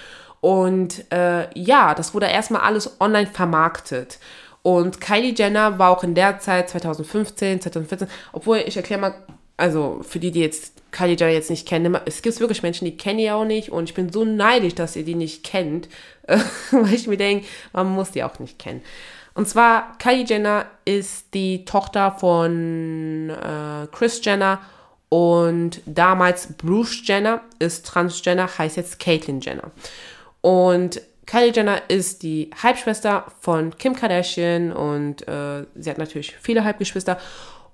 [0.41, 4.19] Und äh, ja, das wurde erstmal alles online vermarktet.
[4.63, 9.15] Und Kylie Jenner war auch in der Zeit, 2015, 2014, obwohl ich erkläre mal,
[9.63, 13.19] also für die, die jetzt Jenner jetzt nicht kennen, es gibt wirklich Menschen, die kennen
[13.19, 15.89] die auch nicht und ich bin so neidisch, dass ihr die nicht kennt,
[16.73, 18.83] weil ich mir denke, man muss die auch nicht kennen.
[19.35, 24.61] Und zwar, Kylie Jenner ist die Tochter von äh, Chris Jenner
[25.09, 29.71] und damals Bruce Jenner ist Transgender, heißt jetzt Caitlyn Jenner.
[30.41, 36.65] Und Kylie Jenner ist die Halbschwester von Kim Kardashian und äh, sie hat natürlich viele
[36.65, 37.17] Halbgeschwister.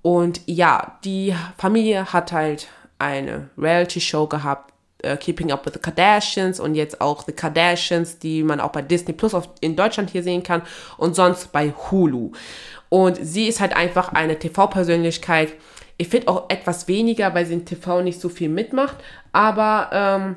[0.09, 4.73] Und ja, die Familie hat halt eine Reality-Show gehabt,
[5.05, 8.81] uh, Keeping Up with the Kardashians und jetzt auch The Kardashians, die man auch bei
[8.81, 10.63] Disney Plus auf, in Deutschland hier sehen kann
[10.97, 12.33] und sonst bei Hulu.
[12.89, 15.53] Und sie ist halt einfach eine TV-Persönlichkeit.
[15.99, 18.97] Ich finde auch etwas weniger, weil sie in TV nicht so viel mitmacht,
[19.33, 20.37] aber ähm,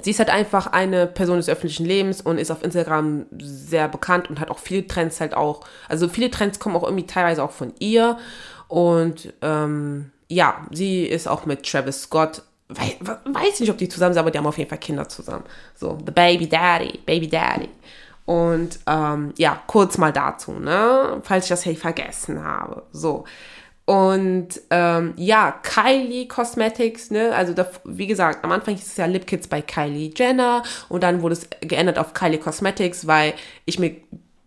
[0.00, 4.30] sie ist halt einfach eine Person des öffentlichen Lebens und ist auf Instagram sehr bekannt
[4.30, 7.50] und hat auch viele Trends halt auch, also viele Trends kommen auch irgendwie teilweise auch
[7.50, 8.16] von ihr
[8.70, 12.42] und ähm, ja, sie ist auch mit Travis Scott.
[12.68, 15.42] Weiß, weiß nicht, ob die zusammen sind, aber die haben auf jeden Fall Kinder zusammen.
[15.74, 17.68] So, The Baby Daddy, Baby Daddy.
[18.26, 21.20] Und ähm, ja, kurz mal dazu, ne?
[21.24, 22.84] Falls ich das hey vergessen habe.
[22.92, 23.24] So.
[23.86, 27.34] Und ähm, ja, Kylie Cosmetics, ne?
[27.34, 31.02] Also da, wie gesagt, am Anfang hieß es ja Lip Kits bei Kylie Jenner und
[31.02, 33.96] dann wurde es geändert auf Kylie Cosmetics, weil ich mir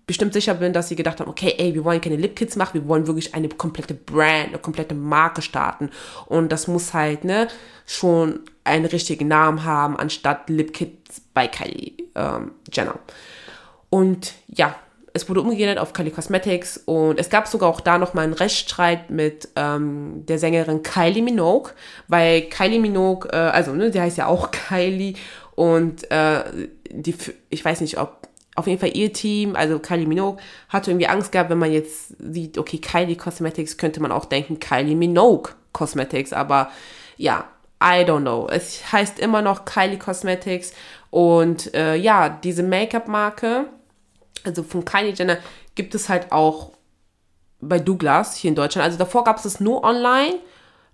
[0.06, 2.88] bestimmt sicher bin, dass sie gedacht haben, okay, ey, wir wollen keine Lipkits machen, wir
[2.88, 5.89] wollen wirklich eine komplette Brand, eine komplette Marke starten.
[6.26, 7.47] Und das muss halt, ne,
[7.86, 12.99] schon einen richtigen Namen haben, anstatt Lipkits bei Kylie ähm, Jenner.
[13.89, 14.76] Und ja,
[15.14, 19.12] es wurde umgeändert auf Kylie Cosmetics und es gab sogar auch da nochmal einen Rechtsstreit
[19.12, 21.72] mit ähm, der Sängerin Kylie Minogue,
[22.08, 25.14] weil Kylie Minogue, äh, also ne, die heißt ja auch Kylie
[25.56, 26.43] und äh,
[26.89, 27.16] die,
[27.49, 28.23] ich weiß nicht, ob
[28.56, 32.16] auf jeden Fall ihr Team, also Kylie Minogue, hatte irgendwie Angst gehabt, wenn man jetzt
[32.20, 36.70] sieht, okay, Kylie Cosmetics, könnte man auch denken, Kylie Minogue Cosmetics, aber
[37.18, 37.45] ja,
[37.82, 38.47] I don't know.
[38.49, 40.74] Es heißt immer noch Kylie Cosmetics
[41.10, 43.66] und äh, ja, diese Make-up-Marke,
[44.43, 45.38] also von Kylie Jenner,
[45.76, 46.72] gibt es halt auch
[47.60, 48.86] bei Douglas hier in Deutschland.
[48.86, 50.36] Also davor gab es es nur online.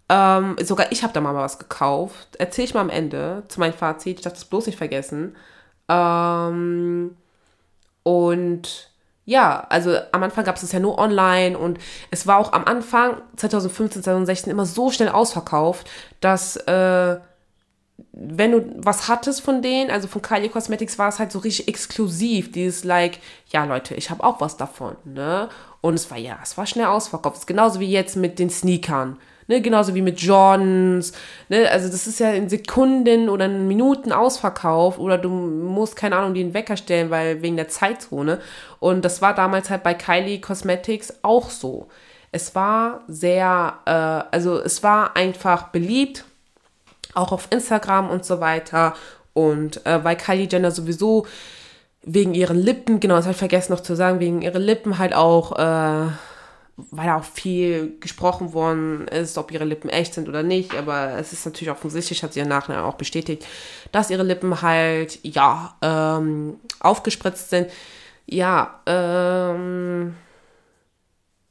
[0.08, 2.36] Ähm, sogar ich habe da mal was gekauft.
[2.38, 4.18] Erzähle ich mal am Ende zu meinem Fazit.
[4.18, 5.36] Ich darf das bloß nicht vergessen.
[5.88, 7.16] Ähm,
[8.10, 8.90] und
[9.26, 11.78] ja, also am Anfang gab es es ja nur online und
[12.10, 15.88] es war auch am Anfang 2015, 2016 immer so schnell ausverkauft,
[16.20, 17.20] dass äh,
[18.12, 21.68] wenn du was hattest von denen, also von Kylie Cosmetics, war es halt so richtig
[21.68, 22.52] exklusiv.
[22.52, 25.50] Dieses like, ja Leute, ich habe auch was davon, ne?
[25.82, 27.46] Und es war ja, es war schnell ausverkauft.
[27.46, 29.20] Genauso wie jetzt mit den Sneakern.
[29.50, 31.12] Ne, genauso wie mit Jordans.
[31.50, 36.18] Ne, also das ist ja in Sekunden oder in Minuten ausverkauft oder du musst, keine
[36.18, 38.40] Ahnung, den Wecker stellen, weil wegen der Zeitzone.
[38.80, 41.88] Und das war damals halt bei Kylie Cosmetics auch so.
[42.32, 46.26] Es war sehr, äh, also es war einfach beliebt,
[47.16, 48.94] auch auf Instagram und so weiter.
[49.34, 51.26] Und äh, weil Kylie Jenner sowieso
[52.04, 55.16] wegen ihren Lippen, genau, das habe ich vergessen noch zu sagen, wegen ihren Lippen halt
[55.16, 56.12] auch äh,
[56.92, 61.34] weil auch viel gesprochen worden ist, ob ihre Lippen echt sind oder nicht, aber es
[61.34, 63.46] ist natürlich offensichtlich, hat sie ja nachher auch bestätigt,
[63.92, 67.70] dass ihre Lippen halt, ja, ähm, aufgespritzt sind.
[68.26, 70.16] Ja, ähm,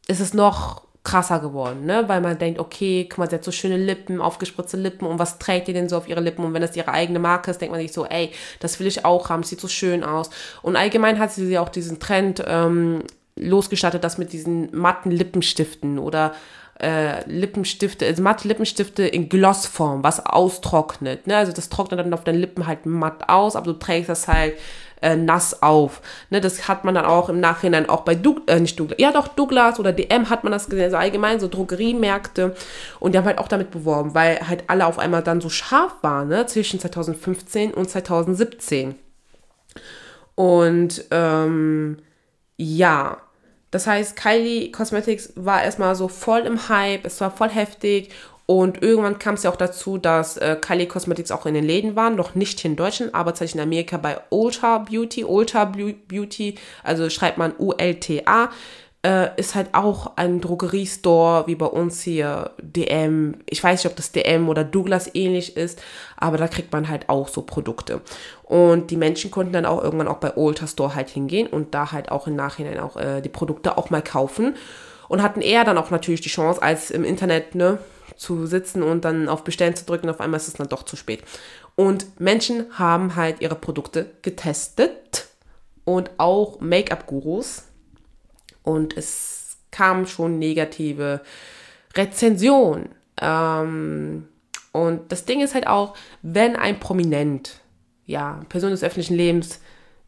[0.07, 2.05] ist es noch krasser geworden, ne?
[2.07, 5.39] Weil man denkt, okay, guck mal, sie hat so schöne Lippen, aufgespritzte Lippen und was
[5.39, 6.45] trägt die denn so auf ihre Lippen?
[6.45, 9.05] Und wenn das ihre eigene Marke ist, denkt man sich so, ey, das will ich
[9.05, 10.29] auch haben, sieht so schön aus.
[10.62, 13.05] Und allgemein hat sie auch diesen Trend ähm,
[13.39, 16.34] losgestattet, das mit diesen matten Lippenstiften oder
[16.80, 21.26] äh, Lippenstifte, also matte Lippenstifte in Glossform, was austrocknet.
[21.26, 21.36] Ne?
[21.36, 24.55] Also das trocknet dann auf deinen Lippen halt matt aus, aber du trägst das halt
[25.03, 26.01] äh, nass auf.
[26.30, 26.41] Ne?
[26.41, 29.28] Das hat man dann auch im Nachhinein auch bei Doug äh, nicht Douglas, ja doch
[29.28, 32.55] Douglas oder DM hat man das gesehen, also allgemein so Drogeriemärkte
[33.01, 35.95] und die haben halt auch damit beworben, weil halt alle auf einmal dann so scharf
[36.03, 36.47] waren, ne?
[36.47, 38.95] zwischen 2015 und 2017.
[40.34, 41.99] Und ähm,
[42.57, 43.18] ja,
[43.70, 48.10] das heißt, Kylie Cosmetics war erstmal so voll im Hype, es war voll heftig
[48.50, 51.96] Und irgendwann kam es ja auch dazu, dass äh, Kylie Cosmetics auch in den Läden
[51.96, 55.24] waren, noch nicht in Deutschland, aber tatsächlich in Amerika bei Ultra Beauty.
[55.24, 58.48] Ultra Beauty, also schreibt man U-L-T-A,
[59.05, 63.36] äh, ist halt auch ein Drogeriestore wie bei uns hier DM.
[63.46, 65.80] Ich weiß nicht, ob das DM oder Douglas ähnlich ist,
[66.16, 68.01] aber da kriegt man halt auch so Produkte.
[68.42, 71.92] Und die Menschen konnten dann auch irgendwann auch bei Ultra Store halt hingehen und da
[71.92, 74.57] halt auch im Nachhinein auch äh, die Produkte auch mal kaufen
[75.09, 77.78] und hatten eher dann auch natürlich die Chance, als im Internet, ne,
[78.16, 80.96] zu sitzen und dann auf Bestellen zu drücken, auf einmal ist es dann doch zu
[80.96, 81.22] spät.
[81.76, 85.28] Und Menschen haben halt ihre Produkte getestet
[85.84, 87.67] und auch Make-up-Gurus.
[88.62, 91.20] Und es kamen schon negative
[91.94, 92.90] Rezensionen.
[93.20, 94.28] Ähm,
[94.72, 97.61] und das Ding ist halt auch, wenn ein Prominent,
[98.06, 99.61] ja, Person des öffentlichen Lebens,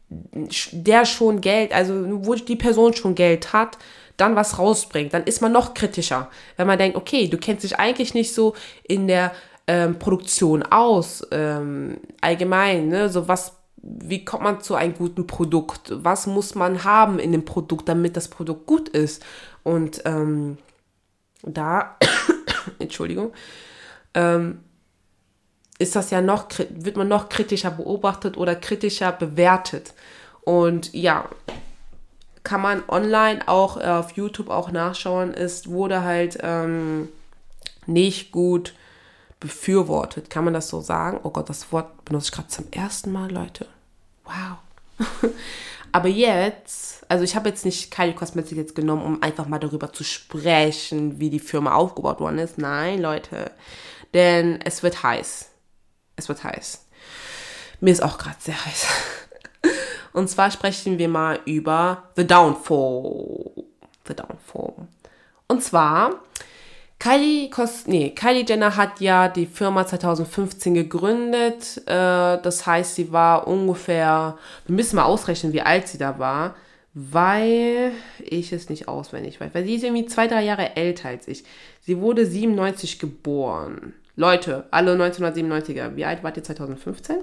[0.09, 3.77] der schon Geld, also wo die Person schon Geld hat,
[4.17, 6.29] dann was rausbringt, dann ist man noch kritischer.
[6.57, 9.31] Wenn man denkt, okay, du kennst dich eigentlich nicht so in der
[9.67, 13.09] ähm, Produktion aus, ähm, allgemein, ne?
[13.09, 15.91] so was, wie kommt man zu einem guten Produkt?
[15.95, 19.23] Was muss man haben in dem Produkt, damit das Produkt gut ist?
[19.63, 20.57] Und ähm,
[21.43, 21.97] da,
[22.79, 23.33] Entschuldigung,
[24.13, 24.59] ähm,
[25.79, 29.93] ist das ja noch, wird man noch kritischer beobachtet oder kritischer bewertet.
[30.41, 31.27] Und ja,
[32.43, 37.09] kann man online auch äh, auf YouTube auch nachschauen, ist, wurde halt ähm,
[37.87, 38.73] nicht gut
[39.41, 40.29] befürwortet.
[40.29, 41.19] Kann man das so sagen?
[41.23, 43.67] Oh Gott, das Wort benutze ich gerade zum ersten Mal, Leute.
[44.23, 45.09] Wow.
[45.91, 49.91] Aber jetzt, also ich habe jetzt nicht Kylie Cosmetics jetzt genommen, um einfach mal darüber
[49.91, 52.57] zu sprechen, wie die Firma aufgebaut worden ist.
[52.57, 53.51] Nein, Leute.
[54.13, 55.49] Denn es wird heiß.
[56.15, 56.85] Es wird heiß.
[57.81, 58.85] Mir ist auch gerade sehr heiß.
[60.13, 63.65] Und zwar sprechen wir mal über The Downfall.
[64.07, 64.87] The Downfall.
[65.47, 66.21] Und zwar,
[67.01, 71.81] Kylie, Kos nee, Kylie Jenner hat ja die Firma 2015 gegründet.
[71.87, 74.37] Äh, das heißt, sie war ungefähr,
[74.67, 76.53] wir müssen mal ausrechnen, wie alt sie da war,
[76.93, 79.49] weil ich es nicht auswendig weiß.
[79.55, 81.43] Weil sie ist irgendwie zwei, drei Jahre älter als ich.
[81.79, 83.95] Sie wurde 97 geboren.
[84.15, 87.15] Leute, alle 1997er, wie alt wart ihr 2015?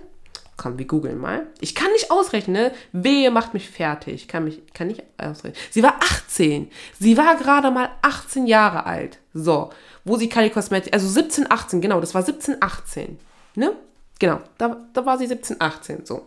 [0.59, 1.47] Komm, wir googeln mal.
[1.61, 2.73] Ich kann nicht ausrechnen, ne?
[2.93, 4.27] Wehe macht mich fertig.
[4.27, 5.55] Kann mich, kann nicht ausrechnen.
[5.71, 6.69] Sie war 18.
[6.99, 9.19] Sie war gerade mal 18 Jahre alt.
[9.33, 9.71] So.
[10.05, 13.21] Wo sie Kylie Cosmetics, also 17, 18, genau, das war 17, 18.
[13.55, 13.73] Ne?
[14.19, 16.27] Genau, da, da war sie 17, 18, so.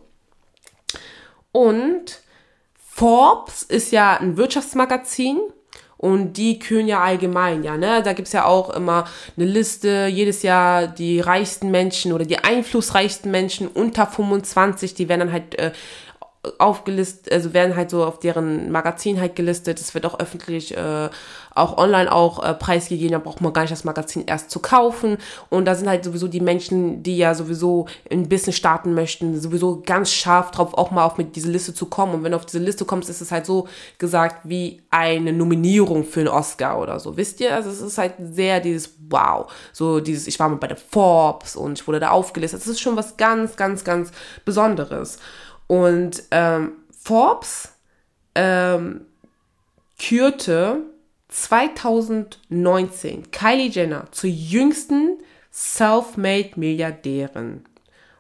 [1.52, 2.22] Und
[2.80, 5.40] Forbes ist ja ein Wirtschaftsmagazin
[6.02, 8.02] und die kühlen ja allgemein, ja, ne?
[8.04, 9.06] Da gibt's ja auch immer
[9.38, 15.20] eine Liste, jedes Jahr die reichsten Menschen oder die einflussreichsten Menschen unter 25, die werden
[15.22, 15.72] dann halt äh,
[16.58, 19.80] aufgelistet, also werden halt so auf deren Magazin halt gelistet.
[19.80, 21.10] Es wird auch öffentlich, äh,
[21.54, 23.12] auch online auch äh, preisgegeben.
[23.12, 25.18] Da braucht man gar nicht das Magazin erst zu kaufen.
[25.50, 29.84] Und da sind halt sowieso die Menschen, die ja sowieso ein Business starten möchten, sowieso
[29.86, 32.16] ganz scharf drauf, auch mal auf mit dieser Liste zu kommen.
[32.16, 33.68] Und wenn du auf diese Liste kommst, ist es halt so
[34.00, 37.18] gesagt wie eine Nominierung für einen Oscar oder so.
[37.18, 37.54] Wisst ihr?
[37.54, 39.52] Also es ist halt sehr dieses Wow.
[39.74, 42.62] So dieses, ich war mal bei der Forbes und ich wurde da aufgelistet.
[42.62, 44.12] Das ist schon was ganz, ganz, ganz
[44.44, 45.20] Besonderes.
[45.72, 47.70] Und ähm, Forbes
[48.36, 49.06] ähm,
[49.98, 50.82] kürte
[51.30, 55.20] 2019 Kylie Jenner zur jüngsten
[55.54, 57.64] Self-Made Milliardärin.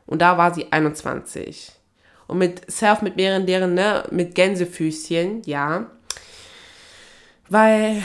[0.05, 1.73] Und da war sie 21.
[2.27, 5.91] Und mit Self-Made Milliardärin, ne, mit Gänsefüßchen, ja.
[7.49, 8.01] Weil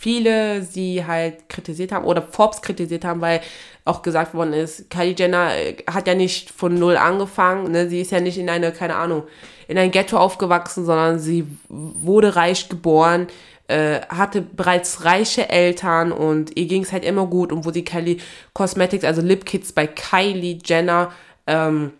[0.00, 3.42] viele sie halt kritisiert haben oder Forbes kritisiert haben, weil
[3.84, 7.86] auch gesagt worden ist, Kylie Jenner äh, hat ja nicht von null angefangen, ne?
[7.88, 9.24] sie ist ja nicht in eine, keine Ahnung,
[9.68, 13.26] in ein Ghetto aufgewachsen, sondern sie wurde reich geboren,
[13.68, 17.84] äh, hatte bereits reiche Eltern und ihr ging es halt immer gut und wo sie
[17.84, 18.16] Kylie
[18.54, 21.12] Cosmetics, also Lip Kits bei Kylie Jenner
[21.46, 21.92] ähm,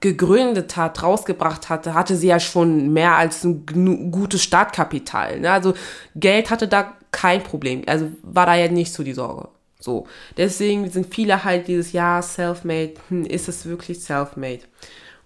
[0.00, 3.64] gegründet hat, rausgebracht hatte, hatte sie ja schon mehr als ein
[4.10, 5.40] gutes Startkapital.
[5.40, 5.50] Ne?
[5.50, 5.72] Also
[6.14, 7.82] Geld hatte da kein Problem.
[7.86, 9.48] Also war da ja nicht so die Sorge.
[9.78, 10.06] So.
[10.36, 12.94] Deswegen sind viele halt dieses Jahr self-made.
[13.08, 14.62] Hm, ist es wirklich self-made?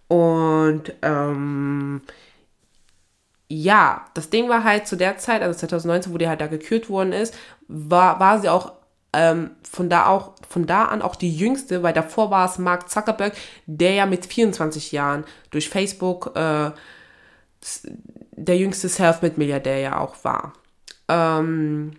[0.07, 2.03] Und ähm,
[3.49, 6.91] ja, das Ding war halt zu der Zeit, also 2019, wo die halt da gekürt
[6.91, 7.35] worden ist,
[7.69, 8.73] war, war sie auch
[9.15, 12.91] ähm, von da auch von da an auch die jüngste, weil davor war es Mark
[12.91, 13.35] Zuckerberg,
[13.67, 16.71] der ja mit 24 Jahren durch Facebook äh,
[18.33, 20.53] der jüngste Self-Made-Milliardär ja auch war.
[21.09, 21.93] Ähm,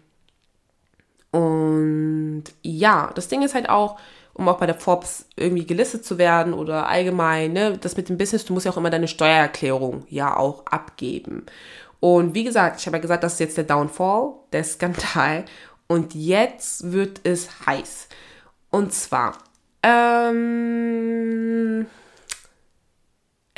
[1.32, 4.00] und ja, das Ding ist halt auch,
[4.34, 8.18] um auch bei der Forbes irgendwie gelistet zu werden oder allgemein, ne, das mit dem
[8.18, 11.46] Business, du musst ja auch immer deine Steuererklärung ja auch abgeben.
[12.00, 15.46] Und wie gesagt, ich habe ja gesagt, das ist jetzt der Downfall, der Skandal.
[15.88, 18.08] Und jetzt wird es heiß.
[18.70, 19.38] Und zwar,
[19.84, 21.88] ähm,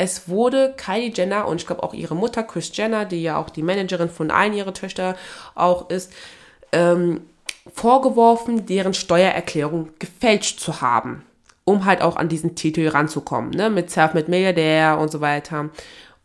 [0.01, 3.51] es wurde Kylie Jenner und ich glaube auch ihre Mutter, Chris Jenner, die ja auch
[3.51, 5.15] die Managerin von allen ihrer Töchter
[5.53, 6.11] auch ist,
[6.71, 7.21] ähm,
[7.71, 11.23] vorgeworfen, deren Steuererklärung gefälscht zu haben,
[11.65, 15.69] um halt auch an diesen Titel ranzukommen, ne, mit Self-Made Milliardär und so weiter.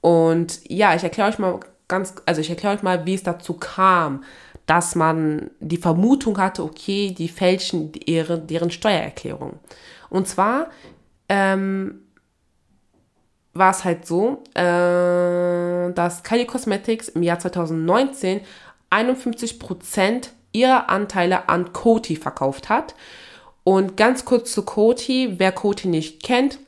[0.01, 3.53] Und ja, ich erkläre euch mal ganz, also ich erkläre euch mal, wie es dazu
[3.53, 4.24] kam,
[4.64, 9.59] dass man die Vermutung hatte, okay, die fälschen ihre, deren Steuererklärung.
[10.09, 10.70] Und zwar
[11.29, 12.05] ähm,
[13.59, 18.40] war es halt so, äh, dass Kylie Cosmetics im Jahr 2019
[18.90, 22.94] 51% ihrer Anteile an Coty verkauft hat.
[23.64, 26.59] Und ganz kurz zu Coty, wer Coty nicht kennt,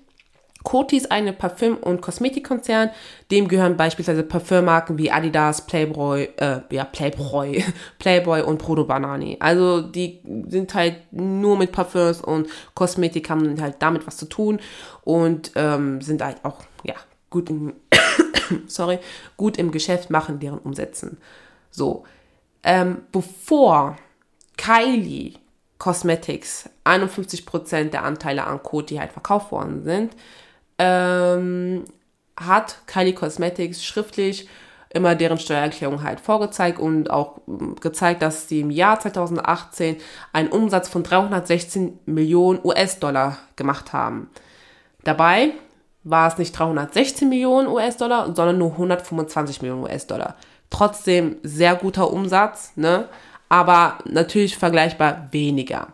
[0.65, 2.91] Coty ist eine Parfüm- und Kosmetikkonzern.
[3.31, 7.65] Dem gehören beispielsweise Parfümmarken wie Adidas, Playboy, äh, ja, Playboy,
[7.99, 9.37] Playboy und Prodo Banani.
[9.41, 14.59] Also die sind halt nur mit Parfüms und Kosmetik haben halt damit was zu tun
[15.05, 16.59] und ähm, sind halt auch,
[17.31, 17.75] gut im,
[18.67, 18.99] sorry,
[19.37, 21.19] gut im Geschäft, machen deren Umsätzen.
[21.71, 22.05] So,
[22.63, 23.97] ähm, bevor
[24.57, 25.35] Kylie
[25.79, 30.17] Cosmetics 51% der Anteile an Coty halt verkauft worden sind,
[30.79, 31.85] ähm,
[32.37, 34.49] hat Kylie Cosmetics schriftlich
[34.91, 39.97] immer deren Steuererklärung halt vorgezeigt und auch ähm, gezeigt, dass sie im Jahr 2018
[40.33, 44.31] einen Umsatz von 316 Millionen US-Dollar gemacht haben.
[45.05, 45.53] Dabei
[46.09, 50.37] war es nicht 316 Millionen US-Dollar, sondern nur 125 Millionen US-Dollar.
[50.71, 53.09] Trotzdem sehr guter Umsatz, ne?
[53.49, 55.89] aber natürlich vergleichbar weniger.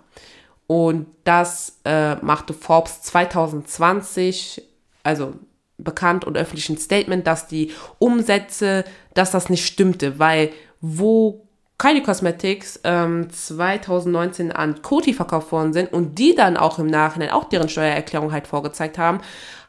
[0.67, 4.63] Und das äh, machte Forbes 2020,
[5.03, 5.35] also
[5.77, 10.51] bekannt und öffentlichen Statement, dass die Umsätze, dass das nicht stimmte, weil
[10.81, 11.44] wo
[11.77, 17.31] Kylie Cosmetics ähm, 2019 an Coty verkauft worden sind und die dann auch im Nachhinein
[17.31, 19.21] auch deren Steuererklärung halt vorgezeigt haben,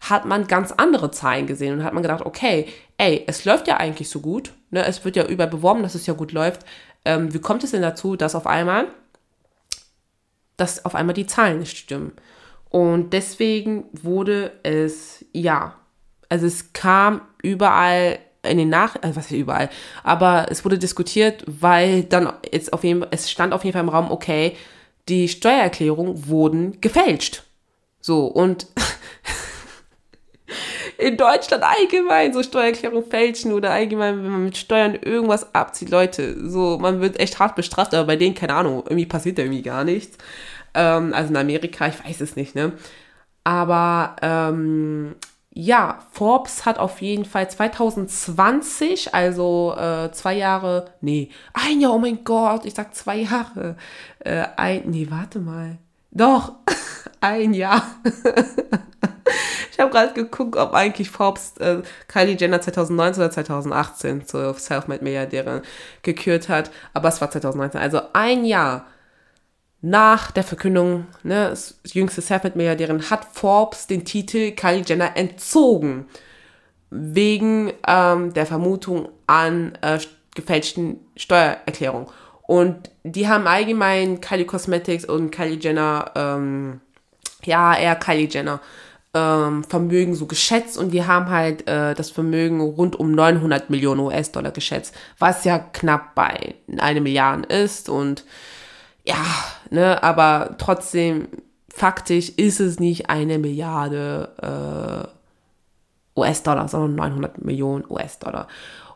[0.02, 3.78] hat man ganz andere Zahlen gesehen und hat man gedacht, okay, ey, es läuft ja
[3.78, 4.86] eigentlich so gut, ne?
[4.86, 6.62] es wird ja überbeworben, dass es ja gut läuft.
[7.06, 8.88] Ähm, wie kommt es denn dazu, dass auf einmal,
[10.58, 12.14] dass auf einmal die Zahlen nicht stimmen?
[12.70, 15.76] Und deswegen wurde es, ja,
[16.30, 19.70] also es kam überall in den Nach, also was überall,
[20.04, 23.90] aber es wurde diskutiert, weil dann jetzt auf jeden es stand auf jeden Fall im
[23.90, 24.56] Raum, okay,
[25.10, 27.44] die Steuererklärungen wurden gefälscht.
[28.02, 28.68] So, und
[30.98, 36.50] in Deutschland allgemein so Steuererklärung fälschen oder allgemein, wenn man mit Steuern irgendwas abzieht, Leute,
[36.50, 39.64] so, man wird echt hart bestraft, aber bei denen, keine Ahnung, irgendwie passiert da irgendwie
[39.64, 40.18] gar nichts.
[40.74, 42.74] Ähm, also in Amerika, ich weiß es nicht, ne?
[43.44, 45.16] Aber ähm,
[45.58, 51.98] ja, Forbes hat auf jeden Fall 2020, also äh, zwei Jahre, nee, ein Jahr, oh
[51.98, 53.78] mein Gott, ich sag zwei Jahre.
[54.20, 55.78] Äh, ein, nee, warte mal.
[56.12, 56.56] Doch,
[57.22, 57.84] ein Jahr.
[59.72, 65.62] ich habe gerade geguckt, ob eigentlich Forbes äh, Kylie Jenner 2019 oder 2018 zur Selfmade-Milliardärin
[66.02, 68.88] gekürt hat, aber es war 2019, also ein Jahr
[69.86, 76.08] nach der Verkündung, ne, das jüngste Selfmade-Milliardärin, hat Forbes den Titel Kylie Jenner entzogen.
[76.90, 80.00] Wegen ähm, der Vermutung an äh,
[80.34, 82.08] gefälschten Steuererklärungen.
[82.48, 86.82] Und die haben allgemein Kylie Cosmetics und Kylie Jenner, ähm,
[87.44, 88.62] ja, eher Kylie Jenner,
[89.14, 94.00] ähm, Vermögen so geschätzt und die haben halt äh, das Vermögen rund um 900 Millionen
[94.00, 98.24] US-Dollar geschätzt, was ja knapp bei einer Milliarde ist und
[99.06, 99.24] ja,
[99.76, 101.28] ne, aber trotzdem,
[101.70, 105.12] faktisch ist es nicht eine Milliarde
[106.16, 108.48] äh, US-Dollar, sondern 900 Millionen US-Dollar.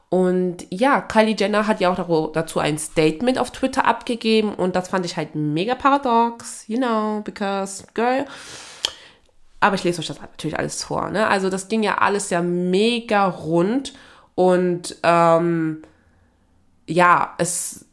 [0.09, 4.89] Und ja, Kylie Jenner hat ja auch dazu ein Statement auf Twitter abgegeben und das
[4.89, 8.25] fand ich halt mega paradox, you know, because, girl.
[9.59, 11.27] Aber ich lese euch das natürlich alles vor, ne?
[11.27, 13.93] Also das ging ja alles ja mega rund
[14.33, 15.83] und ähm,
[16.87, 17.85] ja, es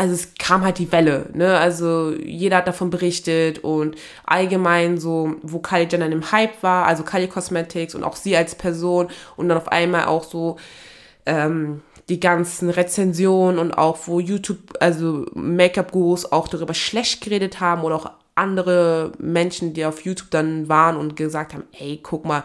[0.00, 1.58] also es kam halt die Welle, ne?
[1.58, 7.02] Also jeder hat davon berichtet und allgemein so, wo Kylie Jenner im Hype war, also
[7.02, 10.56] Kylie Cosmetics und auch sie als Person und dann auf einmal auch so
[11.26, 17.82] ähm, die ganzen Rezensionen und auch wo YouTube, also Make-up-Gurus auch darüber schlecht geredet haben
[17.82, 22.44] oder auch andere Menschen, die auf YouTube dann waren und gesagt haben, ey, guck mal,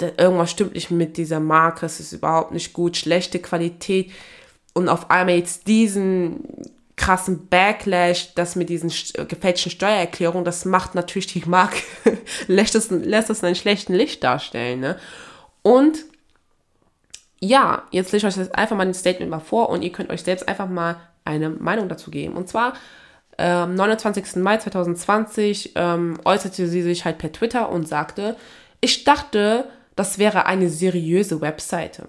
[0.00, 4.10] irgendwas stimmt nicht mit dieser Marke, es ist überhaupt nicht gut, schlechte Qualität
[4.74, 6.44] und auf einmal jetzt diesen
[6.96, 8.92] krassen Backlash, das mit diesen
[9.28, 11.78] gefälschten Steuererklärungen, das macht natürlich die Marke,
[12.46, 14.80] lässt es, lässt es in einem schlechten Licht darstellen.
[14.80, 14.98] Ne?
[15.62, 16.04] Und
[17.40, 20.10] ja, jetzt lese ich euch das einfach mal ein Statement mal vor und ihr könnt
[20.10, 22.34] euch selbst einfach mal eine Meinung dazu geben.
[22.34, 22.74] Und zwar
[23.36, 24.36] am ähm, 29.
[24.36, 28.36] Mai 2020 ähm, äußerte sie sich halt per Twitter und sagte,
[28.80, 32.08] ich dachte, das wäre eine seriöse Webseite.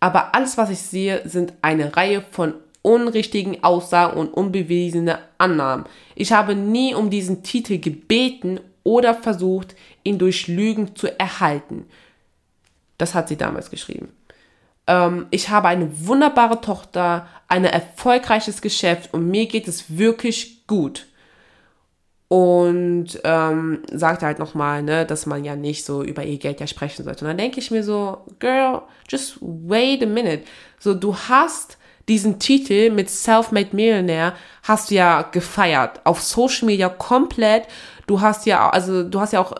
[0.00, 5.86] Aber alles, was ich sehe, sind eine Reihe von unrichtigen Aussagen und unbewiesene Annahmen.
[6.14, 9.74] Ich habe nie um diesen Titel gebeten oder versucht,
[10.04, 11.86] ihn durch Lügen zu erhalten.
[12.98, 14.10] Das hat sie damals geschrieben.
[14.86, 21.06] Ähm, ich habe eine wunderbare Tochter, ein erfolgreiches Geschäft und mir geht es wirklich gut.
[22.28, 26.66] Und ähm, sagte halt nochmal, ne, dass man ja nicht so über ihr Geld ja
[26.66, 27.24] sprechen sollte.
[27.24, 30.42] Und dann denke ich mir so, Girl, just wait a minute.
[30.80, 36.00] So, du hast diesen Titel mit Self-Made Millionaire hast du ja gefeiert.
[36.04, 37.66] Auf Social Media komplett.
[38.06, 39.52] Du hast ja, also du hast ja auch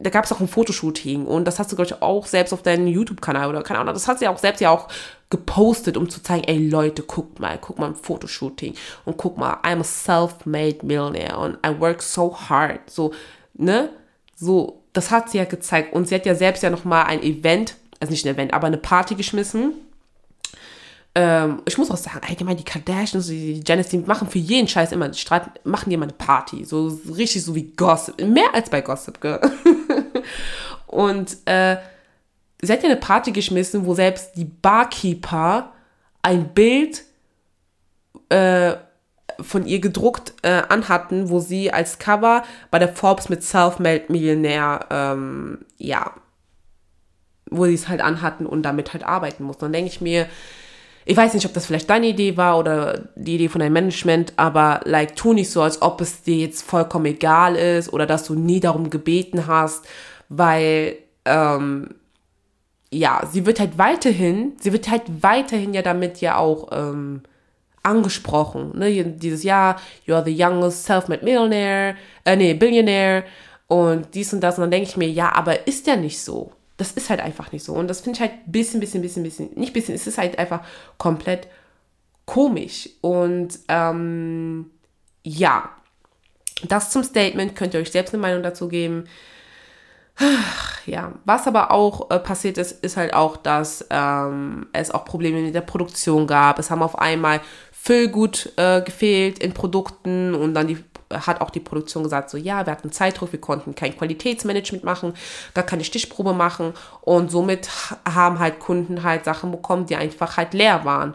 [0.00, 2.62] da gab es auch ein Fotoshooting und das hast du, glaube ich, auch selbst auf
[2.62, 4.88] deinem YouTube-Kanal oder keine Ahnung, das hast du ja auch selbst ja auch
[5.28, 8.74] gepostet, um zu zeigen, ey Leute, guckt mal, guck mal ein Fotoshooting
[9.04, 12.88] und guck mal, I'm a self-made millionaire und I work so hard.
[12.88, 13.12] So,
[13.54, 13.90] ne?
[14.34, 17.76] So, das hat sie ja gezeigt und sie hat ja selbst ja nochmal ein Event,
[18.00, 19.74] also nicht ein Event, aber eine Party geschmissen
[21.14, 24.92] ähm, ich muss auch sagen, allgemein die Kardashians, die Janice, die machen für jeden Scheiß
[24.92, 26.64] immer, die streiten, machen die immer eine Party.
[26.64, 28.20] So, richtig so wie Gossip.
[28.24, 29.40] Mehr als bei Gossip, Girl.
[30.86, 31.76] Und äh,
[32.60, 35.72] sie hat ja eine Party geschmissen, wo selbst die Barkeeper
[36.22, 37.02] ein Bild
[38.28, 38.74] äh,
[39.40, 44.86] von ihr gedruckt äh, anhatten, wo sie als Cover bei der Forbes mit Self-Made Millionär,
[44.90, 46.12] ähm, ja,
[47.50, 49.64] wo sie es halt anhatten und damit halt arbeiten mussten.
[49.64, 50.26] Dann denke ich mir,
[51.04, 54.34] ich weiß nicht, ob das vielleicht deine Idee war oder die Idee von deinem Management,
[54.36, 58.24] aber like, tu nicht so, als ob es dir jetzt vollkommen egal ist oder dass
[58.24, 59.86] du nie darum gebeten hast,
[60.30, 61.94] weil, ähm,
[62.90, 67.22] ja, sie wird halt weiterhin, sie wird halt weiterhin ja damit ja auch, ähm,
[67.82, 73.24] angesprochen, ne, dieses Jahr, you're the youngest self-made millionaire, äh, nee, billionaire
[73.68, 76.52] und dies und das und dann denke ich mir, ja, aber ist ja nicht so
[76.80, 77.74] das ist halt einfach nicht so.
[77.74, 80.64] Und das finde ich halt bisschen, bisschen, bisschen, bisschen, nicht bisschen, es ist halt einfach
[80.96, 81.46] komplett
[82.24, 82.88] komisch.
[83.02, 84.70] Und ähm,
[85.22, 85.68] ja,
[86.66, 89.04] das zum Statement könnt ihr euch selbst eine Meinung dazu geben.
[90.86, 95.40] Ja, was aber auch äh, passiert ist, ist halt auch, dass ähm, es auch Probleme
[95.40, 96.58] mit der Produktion gab.
[96.58, 97.40] Es haben auf einmal
[97.70, 100.78] Füllgut äh, gefehlt in Produkten und dann die
[101.12, 105.14] hat auch die Produktion gesagt, so ja, wir hatten Zeitdruck, wir konnten kein Qualitätsmanagement machen,
[105.54, 107.68] gar keine Stichprobe machen und somit
[108.08, 111.14] haben halt Kunden halt Sachen bekommen, die einfach halt leer waren.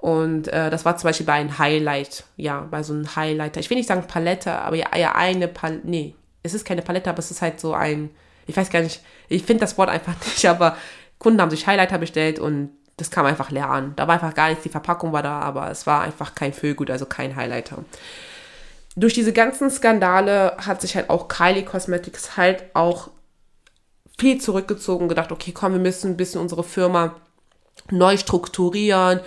[0.00, 3.60] Und äh, das war zum Beispiel bei einem Highlight, ja, bei so einem Highlighter.
[3.60, 7.10] Ich will nicht sagen Palette, aber ja, ja eine Palette, nee, es ist keine Palette,
[7.10, 8.10] aber es ist halt so ein,
[8.46, 10.76] ich weiß gar nicht, ich finde das Wort einfach nicht, aber
[11.18, 13.92] Kunden haben sich Highlighter bestellt und das kam einfach leer an.
[13.96, 16.90] Da war einfach gar nichts, die Verpackung war da, aber es war einfach kein Füllgut,
[16.90, 17.84] also kein Highlighter
[18.96, 23.10] durch diese ganzen Skandale hat sich halt auch Kylie Cosmetics halt auch
[24.18, 27.14] viel zurückgezogen und gedacht, okay, komm, wir müssen ein bisschen unsere Firma
[27.90, 29.20] neu strukturieren,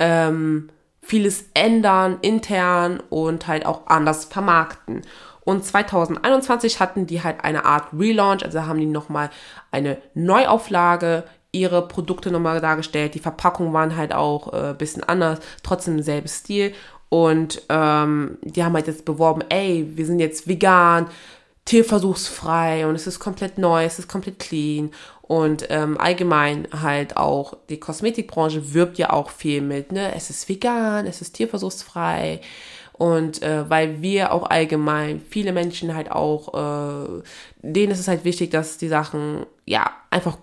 [0.00, 0.70] ähm,
[1.00, 5.02] vieles ändern intern und halt auch anders vermarkten.
[5.44, 9.30] Und 2021 hatten die halt eine Art Relaunch, also haben die nochmal
[9.70, 13.14] eine Neuauflage ihre Produkte nochmal dargestellt.
[13.14, 16.72] Die Verpackungen waren halt auch äh, bisschen anders, trotzdem selben Stil.
[17.08, 21.08] Und ähm, die haben halt jetzt beworben, ey, wir sind jetzt vegan,
[21.66, 24.90] tierversuchsfrei und es ist komplett neu, es ist komplett clean.
[25.20, 30.14] Und ähm, allgemein halt auch die Kosmetikbranche wirbt ja auch viel mit, ne?
[30.14, 32.40] Es ist vegan, es ist tierversuchsfrei.
[33.02, 37.22] Und äh, weil wir auch allgemein, viele Menschen halt auch, äh,
[37.60, 40.38] denen ist es halt wichtig, dass die Sachen, ja, einfach,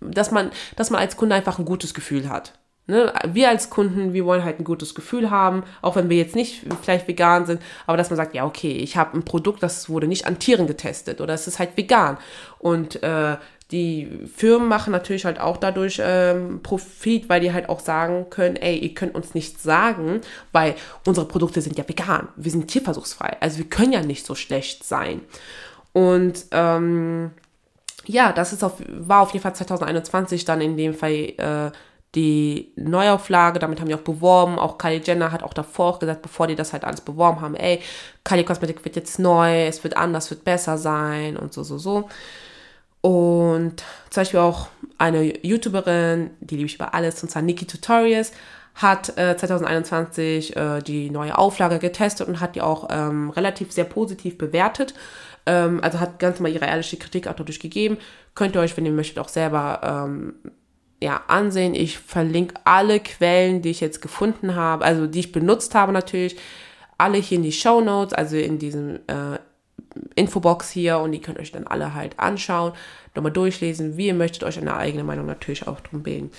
[0.00, 2.56] dass man, dass man als Kunde einfach ein gutes Gefühl hat.
[2.86, 6.36] Ne, wir als Kunden, wir wollen halt ein gutes Gefühl haben, auch wenn wir jetzt
[6.36, 9.88] nicht vielleicht vegan sind, aber dass man sagt, ja, okay, ich habe ein Produkt, das
[9.88, 12.16] wurde nicht an Tieren getestet oder es ist halt vegan.
[12.60, 13.38] Und äh,
[13.74, 18.54] die Firmen machen natürlich halt auch dadurch ähm, Profit, weil die halt auch sagen können,
[18.54, 20.20] ey, ihr könnt uns nichts sagen,
[20.52, 24.36] weil unsere Produkte sind ja vegan, wir sind tierversuchsfrei, also wir können ja nicht so
[24.36, 25.22] schlecht sein.
[25.92, 27.32] Und ähm,
[28.06, 31.72] ja, das ist auf, war auf jeden Fall 2021 dann in dem Fall äh,
[32.14, 34.56] die Neuauflage, damit haben die auch beworben.
[34.56, 37.80] Auch Kylie Jenner hat auch davor gesagt, bevor die das halt alles beworben haben, ey,
[38.22, 42.08] Kylie Cosmetic wird jetzt neu, es wird anders, wird besser sein und so, so, so.
[43.04, 48.32] Und zum Beispiel auch eine YouTuberin, die liebe ich über alles, und zwar Nikki Tutorials,
[48.76, 53.84] hat äh, 2021 äh, die neue Auflage getestet und hat die auch ähm, relativ sehr
[53.84, 54.94] positiv bewertet.
[55.44, 57.98] Ähm, also hat ganz mal ihre ehrliche Kritik auch dadurch gegeben.
[58.34, 60.36] Könnt ihr euch, wenn ihr möchtet, auch selber ähm,
[61.02, 61.74] ja, ansehen.
[61.74, 66.38] Ich verlinke alle Quellen, die ich jetzt gefunden habe, also die ich benutzt habe natürlich,
[66.96, 69.38] alle hier in die Show Notes, also in diesem äh,
[70.14, 72.72] Infobox hier und die könnt ihr euch dann alle halt anschauen,
[73.14, 76.30] nochmal durchlesen, wie ihr möchtet, euch eine eigene Meinung natürlich auch drum bilden.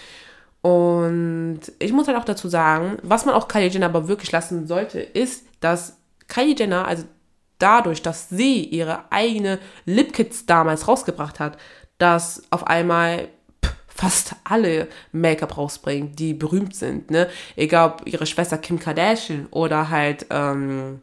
[0.61, 4.65] Und ich muss halt auch dazu sagen, was man auch Kylie Jenner aber wirklich lassen
[4.65, 5.97] sollte, ist, dass
[6.27, 7.03] Kylie Jenner, also
[7.59, 11.57] dadurch, dass sie ihre eigene Lip Kits damals rausgebracht hat,
[11.97, 13.27] dass auf einmal
[13.87, 17.29] fast alle Make-up rausbringen, die berühmt sind, ne?
[17.55, 21.01] Egal ob ihre Schwester Kim Kardashian oder halt ähm,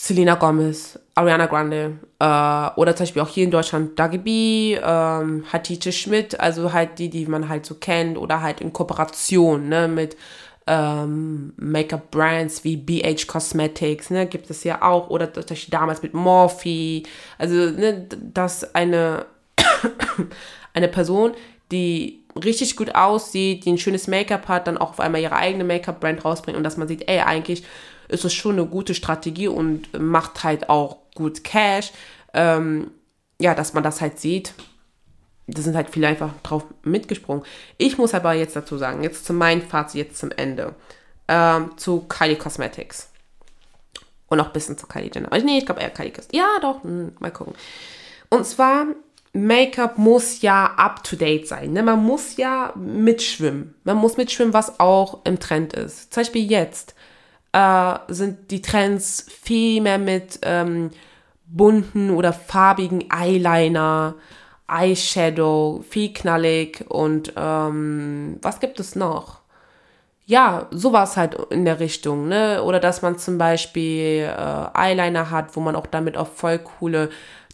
[0.00, 5.44] Selena Gomez, Ariana Grande äh, oder zum Beispiel auch hier in Deutschland Dagi B, ähm,
[5.52, 9.88] Hatice Schmidt, also halt die, die man halt so kennt oder halt in Kooperation ne,
[9.88, 10.16] mit
[10.68, 15.26] ähm, Make-up-Brands wie BH Cosmetics, ne, gibt es ja auch oder
[15.68, 17.02] damals mit Morphe,
[17.36, 19.26] also ne, dass eine
[20.74, 21.32] eine Person,
[21.72, 25.64] die richtig gut aussieht, die ein schönes Make-up hat, dann auch auf einmal ihre eigene
[25.64, 27.64] Make-up-Brand rausbringt und dass man sieht, ey, eigentlich
[28.08, 31.92] ist es schon eine gute Strategie und macht halt auch gut Cash.
[32.34, 32.90] Ähm,
[33.40, 34.54] ja, dass man das halt sieht.
[35.46, 37.44] Da sind halt viele einfach drauf mitgesprungen.
[37.78, 40.74] Ich muss aber jetzt dazu sagen, jetzt zu meinem Fazit, jetzt zum Ende,
[41.26, 43.10] ähm, zu Kylie Cosmetics.
[44.28, 45.32] Und auch ein bisschen zu Kylie Jenner.
[45.32, 46.38] Also nee, ich glaube eher Kylie Cosmetics.
[46.38, 47.54] Ja, doch, hm, mal gucken.
[48.28, 48.88] Und zwar
[49.32, 51.72] Make-up muss ja up-to-date sein.
[51.72, 51.82] Ne?
[51.82, 53.74] Man muss ja mitschwimmen.
[53.84, 56.12] Man muss mitschwimmen, was auch im Trend ist.
[56.12, 56.94] Zum Beispiel jetzt
[57.52, 60.90] äh, sind die Trends viel mehr mit ähm,
[61.46, 64.14] bunten oder farbigen Eyeliner,
[64.70, 69.38] Eyeshadow, viel knallig und ähm, was gibt es noch?
[70.26, 72.62] Ja, sowas halt in der Richtung, ne?
[72.62, 77.08] Oder dass man zum Beispiel äh, Eyeliner hat, wo man auch damit auf voll coole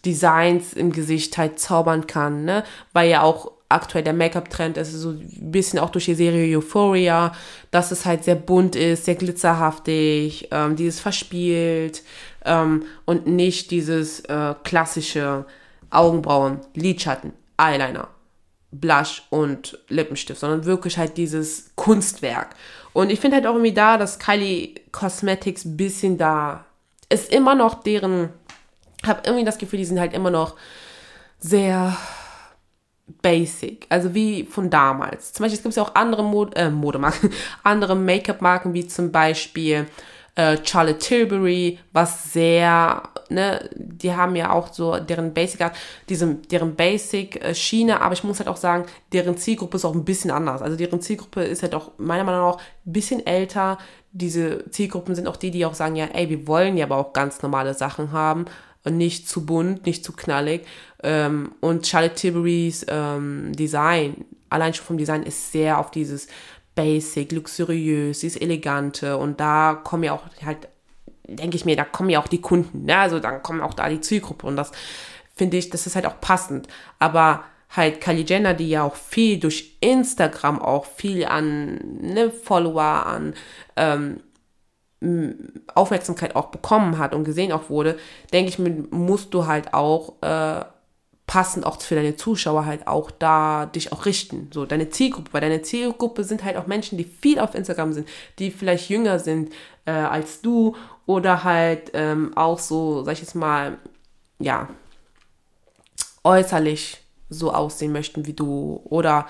[0.05, 2.65] Designs im Gesicht halt zaubern kann, ne?
[2.93, 7.33] Weil ja auch aktuell der Make-up-Trend ist, so ein bisschen auch durch die Serie Euphoria,
[7.71, 12.03] dass es halt sehr bunt ist, sehr glitzerhaftig, ähm, dieses verspielt
[12.45, 15.45] ähm, und nicht dieses äh, klassische
[15.91, 18.09] Augenbrauen, Lidschatten, Eyeliner,
[18.73, 22.57] Blush und Lippenstift, sondern wirklich halt dieses Kunstwerk.
[22.93, 26.65] Und ich finde halt auch irgendwie da, dass Kylie Cosmetics ein bisschen da
[27.11, 28.31] ist immer noch deren
[29.07, 30.55] habe irgendwie das Gefühl, die sind halt immer noch
[31.39, 31.97] sehr
[33.07, 35.33] basic, also wie von damals.
[35.33, 37.31] Zum Beispiel, es gibt ja auch andere Mod äh, Modemarken,
[37.63, 39.87] andere Make-up-Marken, wie zum Beispiel
[40.37, 45.77] äh, Charlotte Tilbury, was sehr, ne, die haben ja auch so deren Basic Art,
[46.09, 50.05] diese, deren Basic äh, aber ich muss halt auch sagen, deren Zielgruppe ist auch ein
[50.05, 50.63] bisschen anders.
[50.63, 53.79] Also deren Zielgruppe ist halt auch meiner Meinung nach ein bisschen älter.
[54.13, 57.13] Diese Zielgruppen sind auch die, die auch sagen, ja, ey, wir wollen ja aber auch
[57.13, 58.47] ganz normale Sachen haben
[58.91, 60.67] nicht zu bunt, nicht zu knallig.
[61.03, 66.29] Ähm, und Charlotte Tilburys ähm, Design, allein schon vom Design, ist sehr auf dieses
[66.75, 69.17] Basic, luxuriös, dieses Elegante.
[69.17, 70.69] Und da kommen ja auch halt,
[71.27, 72.85] denke ich mir, da kommen ja auch die Kunden.
[72.85, 72.97] Ne?
[72.97, 74.47] Also dann kommen auch da die Zielgruppe.
[74.47, 74.73] Und das
[75.35, 76.69] finde ich, das ist halt auch passend.
[76.99, 83.07] Aber halt Kylie Jenner, die ja auch viel durch Instagram auch viel an ne, Follower,
[83.07, 83.35] an
[83.77, 84.21] ähm,
[85.75, 87.99] Aufmerksamkeit auch bekommen hat und gesehen auch wurde,
[88.33, 88.59] denke ich
[88.91, 90.65] musst du halt auch äh,
[91.27, 94.51] passend auch für deine Zuschauer halt auch da dich auch richten.
[94.53, 98.09] So, deine Zielgruppe, weil deine Zielgruppe sind halt auch Menschen, die viel auf Instagram sind,
[98.39, 99.53] die vielleicht jünger sind
[99.87, 100.77] äh, als du
[101.07, 103.79] oder halt ähm, auch so, sag ich jetzt mal,
[104.39, 104.69] ja,
[106.25, 109.27] äußerlich so aussehen möchten wie du oder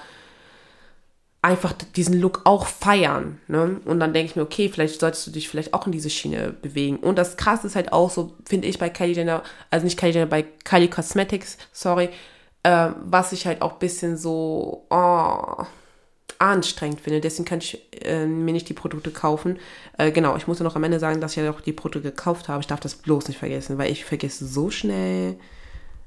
[1.45, 3.39] einfach diesen Look auch feiern.
[3.49, 3.79] Ne?
[3.85, 6.55] Und dann denke ich mir, okay, vielleicht solltest du dich vielleicht auch in diese Schiene
[6.63, 6.97] bewegen.
[6.97, 10.15] Und das krasse ist halt auch so, finde ich bei Kylie Jenner, also nicht Kylie
[10.15, 12.09] Jenner, bei Kylie Cosmetics, sorry,
[12.63, 15.65] äh, was ich halt auch ein bisschen so oh,
[16.39, 17.21] anstrengend finde.
[17.21, 19.59] Deswegen kann ich äh, mir nicht die Produkte kaufen.
[19.99, 22.09] Äh, genau, ich muss ja noch am Ende sagen, dass ich ja auch die Produkte
[22.11, 22.63] gekauft habe.
[22.63, 25.37] Ich darf das bloß nicht vergessen, weil ich vergesse so schnell.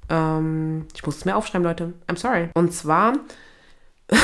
[0.09, 1.93] Ähm, ich muss es mir aufschreiben, Leute.
[2.07, 2.49] I'm sorry.
[2.55, 3.13] Und zwar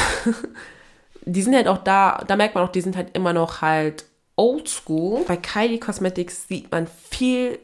[1.26, 4.06] die sind halt auch da, da merkt man auch, die sind halt immer noch halt
[4.36, 5.24] oldschool.
[5.28, 7.60] Bei Kylie Cosmetics sieht man viel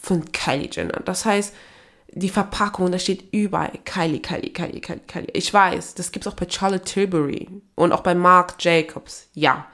[0.00, 1.00] von Kylie Jenner.
[1.04, 1.54] Das heißt,
[2.14, 5.30] die Verpackung, da steht überall Kylie, Kylie, Kylie, Kylie, Kylie.
[5.32, 9.66] Ich weiß, das gibt es auch bei Charlotte Tilbury und auch bei Marc Jacobs, ja.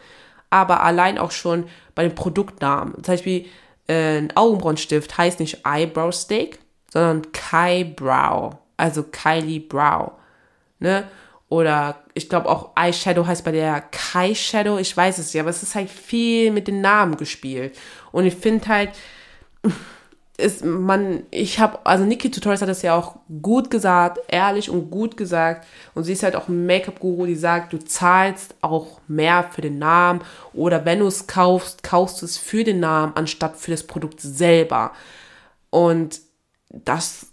[0.50, 2.94] Aber allein auch schon bei den Produktnamen.
[2.94, 3.46] Zum Beispiel
[3.88, 6.60] äh, ein Augenbrauenstift heißt nicht Eyebrow Stick,
[6.90, 8.56] sondern Kai Brow.
[8.76, 10.12] Also Kylie Brow.
[10.78, 11.08] Ne?
[11.48, 15.50] Oder ich glaube auch Eyeshadow heißt bei der Kai Shadow, ich weiß es ja, aber
[15.50, 17.78] es ist halt viel mit den Namen gespielt.
[18.12, 18.90] Und ich finde halt,
[20.36, 24.90] ist man, ich habe, also Nikki Tutorials hat das ja auch gut gesagt, ehrlich und
[24.90, 25.66] gut gesagt.
[25.94, 29.78] Und sie ist halt auch ein Make-up-Guru, die sagt, du zahlst auch mehr für den
[29.78, 30.20] Namen
[30.52, 34.20] oder wenn du es kaufst, kaufst du es für den Namen anstatt für das Produkt
[34.20, 34.92] selber.
[35.70, 36.20] Und
[36.68, 37.26] das,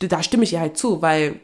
[0.00, 1.40] da stimme ich ihr halt zu, weil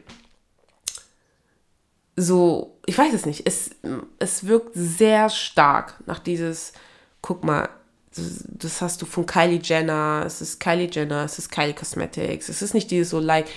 [2.19, 3.71] so, ich weiß es nicht, es,
[4.19, 6.73] es wirkt sehr stark nach dieses,
[7.21, 7.69] guck mal,
[8.13, 12.61] das hast du von Kylie Jenner, es ist Kylie Jenner, es ist Kylie Cosmetics, es
[12.61, 13.47] ist nicht dieses so like,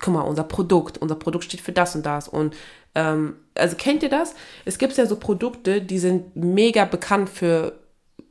[0.00, 2.56] guck mal, unser Produkt, unser Produkt steht für das und das und
[2.94, 4.34] ähm, also kennt ihr das?
[4.64, 7.78] Es gibt ja so Produkte, die sind mega bekannt für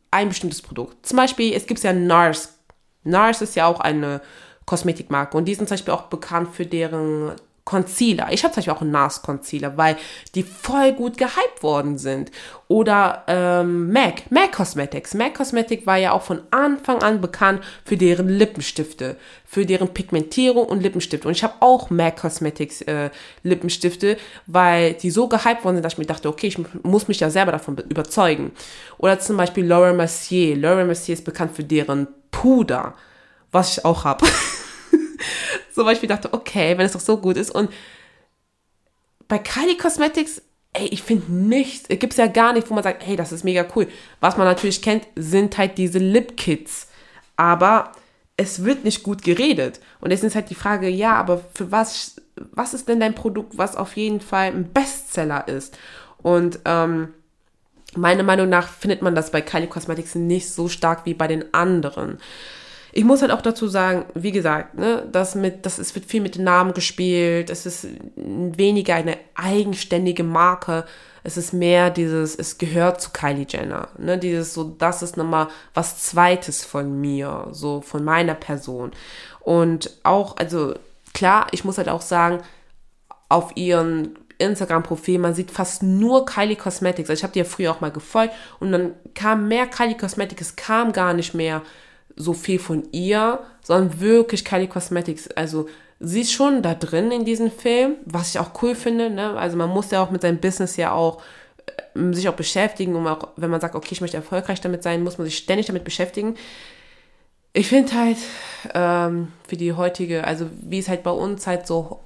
[0.09, 1.05] ein bestimmtes Produkt.
[1.05, 2.55] Zum Beispiel, es gibt ja NARS.
[3.03, 4.21] NARS ist ja auch eine
[4.65, 7.31] Kosmetikmarke und die sind zum Beispiel auch bekannt für deren
[7.63, 8.27] Concealer.
[8.31, 9.95] Ich habe zum Beispiel auch einen NARS Concealer, weil
[10.33, 12.31] die voll gut gehypt worden sind.
[12.67, 15.13] Oder ähm, MAC, MAC Cosmetics.
[15.13, 20.65] MAC Cosmetic war ja auch von Anfang an bekannt für deren Lippenstifte, für deren Pigmentierung
[20.65, 21.27] und Lippenstifte.
[21.27, 23.11] Und ich habe auch MAC Cosmetics äh,
[23.43, 27.19] Lippenstifte, weil die so gehypt worden sind, dass ich mir dachte, okay, ich muss mich
[27.19, 28.53] ja selber davon überzeugen.
[28.97, 30.55] Oder zum Beispiel Laura Mercier.
[30.57, 32.95] Laura Mercier ist bekannt für deren Puder,
[33.51, 34.25] was ich auch habe.
[35.71, 37.51] So, weil ich mir dachte, okay, wenn es doch so gut ist.
[37.51, 37.71] Und
[39.27, 40.41] bei Kylie Cosmetics,
[40.73, 43.43] ey, ich finde nichts, gibt es ja gar nicht, wo man sagt, hey, das ist
[43.43, 43.87] mega cool.
[44.19, 46.87] Was man natürlich kennt, sind halt diese Lip Kits.
[47.37, 47.91] Aber
[48.37, 49.79] es wird nicht gut geredet.
[49.99, 52.15] Und jetzt ist halt die Frage, ja, aber für was,
[52.51, 55.77] was ist denn dein Produkt, was auf jeden Fall ein Bestseller ist?
[56.21, 57.13] Und ähm,
[57.95, 61.53] meiner Meinung nach findet man das bei Kylie Cosmetics nicht so stark wie bei den
[61.53, 62.19] anderen.
[62.93, 66.21] Ich muss halt auch dazu sagen, wie gesagt, ne, das mit, das ist, wird viel
[66.21, 70.85] mit den Namen gespielt, es ist weniger eine eigenständige Marke,
[71.23, 75.47] es ist mehr dieses, es gehört zu Kylie Jenner, ne, dieses so, das ist nochmal
[75.73, 78.91] was Zweites von mir, so von meiner Person.
[79.39, 80.73] Und auch, also
[81.13, 82.39] klar, ich muss halt auch sagen,
[83.29, 87.09] auf ihren Instagram-Profil, man sieht fast nur Kylie Cosmetics.
[87.09, 90.41] Also ich habe die ja früher auch mal gefolgt und dann kam mehr Kylie Cosmetics,
[90.41, 91.61] es kam gar nicht mehr
[92.15, 95.29] so viel von ihr, sondern wirklich Kylie Cosmetics.
[95.29, 95.67] Also
[95.99, 99.09] sie ist schon da drin in diesem Film, was ich auch cool finde.
[99.09, 99.37] Ne?
[99.37, 101.21] Also man muss ja auch mit seinem Business ja auch
[101.95, 105.03] äh, sich auch beschäftigen, um auch, wenn man sagt, okay, ich möchte erfolgreich damit sein,
[105.03, 106.35] muss man sich ständig damit beschäftigen.
[107.53, 108.17] Ich finde halt
[108.73, 111.99] ähm, für die heutige, also wie es halt bei uns halt so,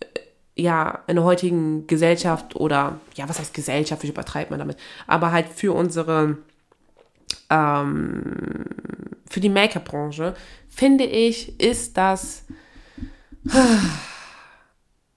[0.00, 0.20] äh,
[0.62, 4.76] ja, in der heutigen Gesellschaft oder, ja, was heißt Gesellschaft, wie übertreibt man damit,
[5.06, 6.36] aber halt für unsere
[7.50, 8.64] ähm,
[9.28, 10.34] für die Make-up-Branche,
[10.68, 12.44] finde ich, ist das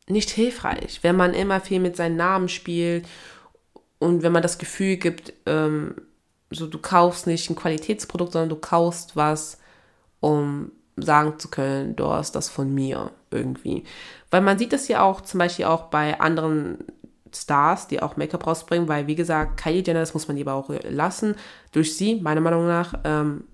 [0.08, 3.08] nicht hilfreich, wenn man immer viel mit seinen Namen spielt
[4.00, 5.96] und wenn man das Gefühl gibt, ähm,
[6.50, 9.60] so du kaufst nicht ein Qualitätsprodukt, sondern du kaufst was,
[10.20, 13.84] um sagen zu können, du hast das von mir irgendwie.
[14.32, 16.80] Weil man sieht das ja auch zum Beispiel auch bei anderen
[17.34, 20.70] Stars, die auch Make-up rausbringen, weil wie gesagt, Kylie Jenner, das muss man lieber auch
[20.90, 21.36] lassen.
[21.72, 23.46] Durch sie, meiner Meinung nach, ähm,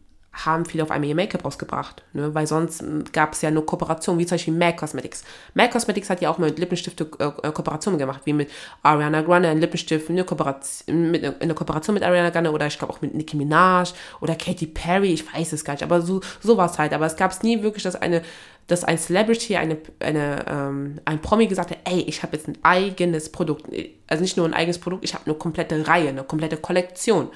[0.43, 2.35] haben viele auf einmal ihr Make-up rausgebracht, ne?
[2.35, 5.23] weil sonst hm, gab es ja nur Kooperationen, wie zum Beispiel MAC Cosmetics.
[5.53, 8.51] MAC Cosmetics hat ja auch mit Lippenstifte äh, äh Kooperationen gemacht, wie mit
[8.83, 12.93] Ariana Grande, ein Lippenstift eine Kooperation, mit, eine Kooperation mit Ariana Grande oder ich glaube
[12.93, 16.57] auch mit Nicki Minaj oder Katy Perry, ich weiß es gar nicht, aber so, so
[16.57, 16.93] war es halt.
[16.93, 18.21] Aber es gab es nie wirklich, dass eine
[18.67, 22.57] dass ein Celebrity, eine, eine, ähm, ein Promi gesagt hat, ey, ich habe jetzt ein
[22.63, 23.67] eigenes Produkt.
[24.07, 27.29] Also nicht nur ein eigenes Produkt, ich habe eine komplette Reihe, eine komplette Kollektion.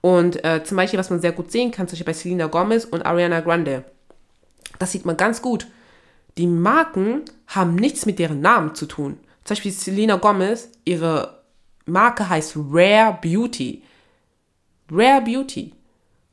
[0.00, 2.84] Und äh, zum Beispiel, was man sehr gut sehen kann, zum Beispiel bei Selena Gomez
[2.84, 3.84] und Ariana Grande.
[4.78, 5.66] Das sieht man ganz gut.
[6.38, 9.18] Die Marken haben nichts mit deren Namen zu tun.
[9.44, 11.42] Zum Beispiel Selena Gomez, ihre
[11.86, 13.82] Marke heißt Rare Beauty.
[14.90, 15.72] Rare Beauty.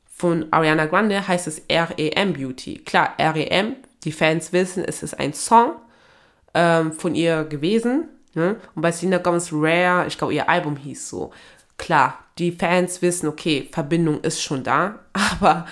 [0.06, 2.78] Von Ariana Grande heißt es REM Beauty.
[2.78, 5.72] Klar, REM, die Fans wissen, es ist ein Song
[6.54, 8.08] ähm, von ihr gewesen.
[8.34, 8.56] Ne?
[8.74, 11.32] Und bei Selena Gomez Rare, ich glaube, ihr Album hieß so.
[11.76, 15.66] Klar, die Fans wissen, okay, Verbindung ist schon da, aber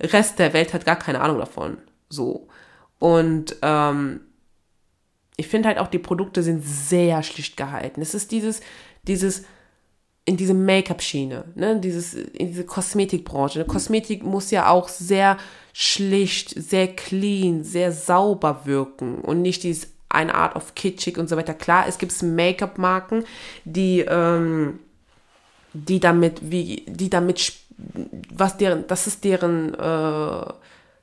[0.00, 1.78] Rest der Welt hat gar keine Ahnung davon.
[2.08, 2.48] So.
[2.98, 4.20] Und ähm,
[5.36, 8.00] ich finde halt auch, die Produkte sind sehr schlicht gehalten.
[8.00, 8.60] Es ist dieses,
[9.04, 9.44] dieses,
[10.24, 13.64] in diese Make-up-Schiene, ne, dieses, in diese Kosmetikbranche.
[13.64, 15.38] Kosmetik muss ja auch sehr
[15.72, 21.36] schlicht, sehr clean, sehr sauber wirken und nicht dieses eine Art of kitschig und so
[21.36, 21.54] weiter.
[21.54, 23.24] Klar, es gibt Make-up-Marken,
[23.64, 24.80] die ähm,
[25.72, 27.52] die damit, wie, die damit,
[28.34, 30.52] was deren, das ist deren, äh,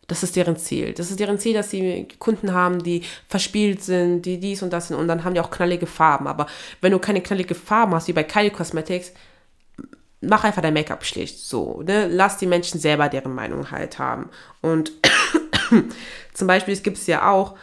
[0.08, 0.94] das ist deren Ziel.
[0.94, 4.90] Das ist deren Ziel, dass sie Kunden haben, die verspielt sind, die dies und das
[4.90, 6.28] sind und dann haben die auch knallige Farben.
[6.28, 6.48] Aber
[6.82, 9.14] wenn du keine knallige Farben hast, wie bei Kylie Cosmetics,
[10.22, 11.40] mach einfach dein Make-up schlicht.
[11.40, 12.08] So, ne?
[12.08, 14.30] Lass die Menschen selber deren Meinung halt haben.
[14.62, 14.92] Und
[16.34, 17.56] Zum Beispiel, es gibt ja auch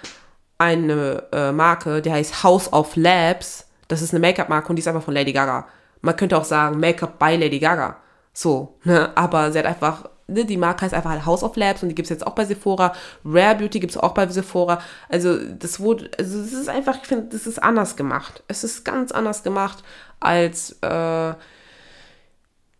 [0.58, 3.66] eine äh, Marke, die heißt House of Labs.
[3.88, 5.66] Das ist eine Make-up-Marke und die ist einfach von Lady Gaga.
[6.02, 7.96] Man könnte auch sagen Make-up by Lady Gaga.
[8.32, 9.16] So, ne?
[9.16, 11.94] Aber sie hat einfach, ne, die Marke heißt einfach halt House of Labs und die
[11.94, 12.92] gibt es jetzt auch bei Sephora.
[13.24, 14.80] Rare Beauty gibt es auch bei Sephora.
[15.08, 18.42] Also, das wurde, also, es ist einfach, ich finde, das ist anders gemacht.
[18.48, 19.82] Es ist ganz anders gemacht
[20.20, 21.34] als, äh,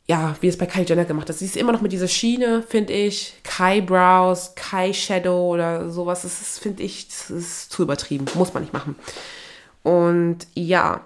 [0.09, 1.37] ja, wie es bei Kylie Jenner gemacht hat.
[1.37, 3.35] Sie ist immer noch mit dieser Schiene, finde ich.
[3.45, 6.23] Kai Brows, Kai Shadow oder sowas.
[6.23, 8.27] Das ist, finde ich, das ist zu übertrieben.
[8.35, 8.97] Muss man nicht machen.
[9.83, 11.03] Und ja,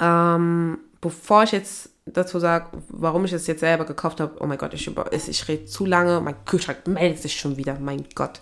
[0.00, 4.56] ähm, bevor ich jetzt dazu sage, warum ich es jetzt selber gekauft habe, oh mein
[4.56, 8.40] Gott, ich, ich rede zu lange, mein Kühlschrank meldet sich schon wieder, mein Gott.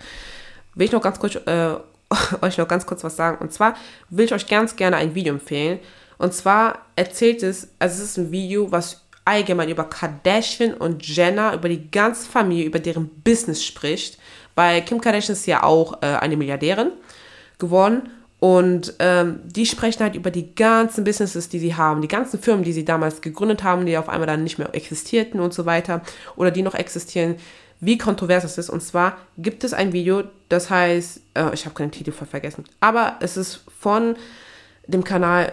[0.76, 1.74] Will ich noch ganz kurz, äh,
[2.40, 3.38] euch noch ganz kurz was sagen.
[3.40, 3.74] Und zwar
[4.10, 5.80] will ich euch ganz gerne ein Video empfehlen.
[6.18, 11.54] Und zwar erzählt es, also es ist ein Video, was allgemein über Kardashian und Jenner,
[11.54, 14.18] über die ganze Familie, über deren Business spricht.
[14.54, 16.92] Weil Kim Kardashian ist ja auch äh, eine Milliardärin
[17.58, 18.08] geworden.
[18.42, 22.64] Und ähm, die sprechen halt über die ganzen Businesses, die sie haben, die ganzen Firmen,
[22.64, 26.02] die sie damals gegründet haben, die auf einmal dann nicht mehr existierten und so weiter
[26.34, 27.36] oder die noch existieren,
[27.78, 28.68] wie kontrovers es ist.
[28.68, 33.14] Und zwar gibt es ein Video, das heißt, äh, ich habe keinen Titel vergessen, aber
[33.20, 34.16] es ist von
[34.88, 35.52] dem Kanal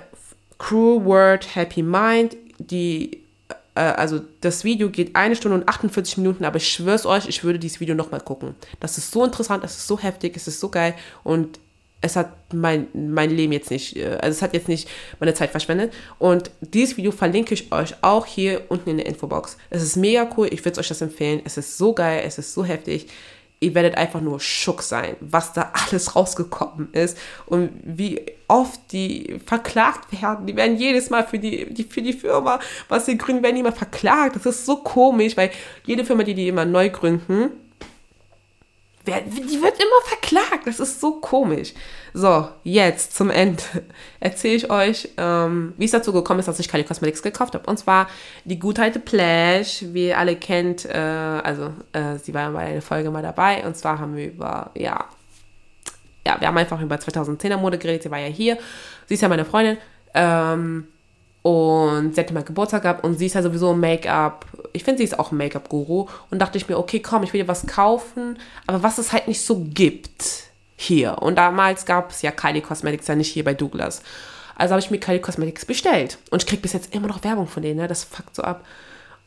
[0.57, 3.21] Crew Word Happy Mind, die
[3.75, 7.43] äh, also das Video geht eine Stunde und 48 Minuten, aber ich schwör's euch, ich
[7.43, 8.55] würde dieses Video nochmal gucken.
[8.79, 11.59] Das ist so interessant, es ist so heftig, es ist so geil und
[12.01, 14.87] es hat mein, mein Leben jetzt nicht, äh, also es hat jetzt nicht
[15.19, 15.93] meine Zeit verschwendet.
[16.17, 19.57] Und dieses Video verlinke ich euch auch hier unten in der Infobox.
[19.69, 21.41] Es ist mega cool, ich würde euch das empfehlen.
[21.43, 23.07] Es ist so geil, es ist so heftig.
[23.61, 29.37] Ihr werdet einfach nur schock sein, was da alles rausgekommen ist und wie oft die
[29.45, 30.47] verklagt werden.
[30.47, 33.61] Die werden jedes Mal für die, die, für die Firma, was sie gründen, werden die
[33.61, 34.37] immer verklagt.
[34.37, 35.51] Das ist so komisch, weil
[35.85, 37.51] jede Firma, die die immer neu gründen,
[39.05, 40.67] die wird immer verklagt.
[40.67, 41.73] Das ist so komisch.
[42.13, 43.63] So, jetzt zum Ende
[44.19, 47.69] erzähle ich euch, ähm, wie es dazu gekommen ist, dass ich Kylie Cosmetics gekauft habe.
[47.69, 48.07] Und zwar
[48.45, 50.85] die gute Plash, wie ihr alle kennt.
[50.85, 53.65] Äh, also, äh, sie war bei einer Folge mal dabei.
[53.65, 55.05] Und zwar haben wir über, ja,
[56.27, 58.03] ja, wir haben einfach über 2010er Mode geredet.
[58.03, 58.57] Sie war ja hier.
[59.07, 59.77] Sie ist ja meine Freundin.
[60.13, 60.87] Ähm,
[61.41, 64.45] und sie hatte mal Geburtstag gehabt und sie ist ja sowieso ein Make-up.
[64.73, 66.07] Ich finde, sie ist auch ein Make-up-Guru.
[66.29, 68.37] Und dachte ich mir, okay, komm, ich will dir was kaufen.
[68.67, 71.21] Aber was es halt nicht so gibt hier.
[71.21, 74.01] Und damals gab es ja Kylie Cosmetics ja nicht hier bei Douglas.
[74.55, 76.17] Also habe ich mir Kylie Cosmetics bestellt.
[76.29, 77.87] Und ich kriege bis jetzt immer noch Werbung von denen, ne?
[77.87, 78.65] Das fuckt so ab.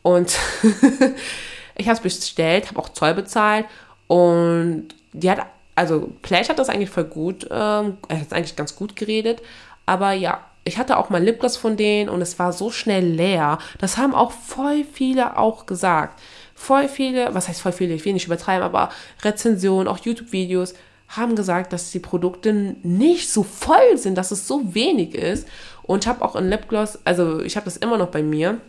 [0.03, 0.37] Und
[1.77, 3.65] ich habe es bestellt, habe auch Zoll bezahlt.
[4.07, 8.77] Und die hat, also Plash hat das eigentlich voll gut, ähm, er hat eigentlich ganz
[8.77, 9.41] gut geredet.
[9.87, 13.59] Aber ja, ich hatte auch mal Lipgloss von denen und es war so schnell leer.
[13.79, 16.21] Das haben auch voll viele auch gesagt.
[16.55, 18.91] Voll viele, was heißt voll viele, ich will nicht übertreiben, aber
[19.23, 20.75] Rezensionen, auch YouTube-Videos
[21.09, 25.47] haben gesagt, dass die Produkte nicht so voll sind, dass es so wenig ist.
[25.83, 28.61] Und ich habe auch ein Lipgloss, also ich habe das immer noch bei mir.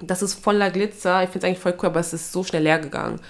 [0.00, 1.22] Das ist voller Glitzer.
[1.22, 3.20] Ich finde es eigentlich voll cool, aber es ist so schnell leer gegangen.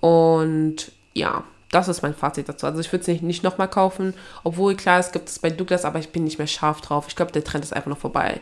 [0.00, 1.44] Und ja,
[1.74, 2.66] das ist mein Fazit dazu.
[2.66, 4.14] Also ich würde es nicht, nicht nochmal kaufen,
[4.44, 7.06] obwohl klar, es gibt es bei Douglas, aber ich bin nicht mehr scharf drauf.
[7.08, 8.40] Ich glaube, der Trend ist einfach noch vorbei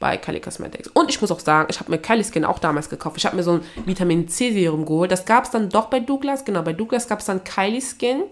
[0.00, 0.88] bei Kylie Cosmetics.
[0.88, 3.16] Und ich muss auch sagen, ich habe mir Kylie Skin auch damals gekauft.
[3.16, 5.10] Ich habe mir so ein Vitamin C Serum geholt.
[5.10, 6.44] Das gab es dann doch bei Douglas.
[6.44, 8.24] Genau, bei Douglas gab es dann Kylie Skin.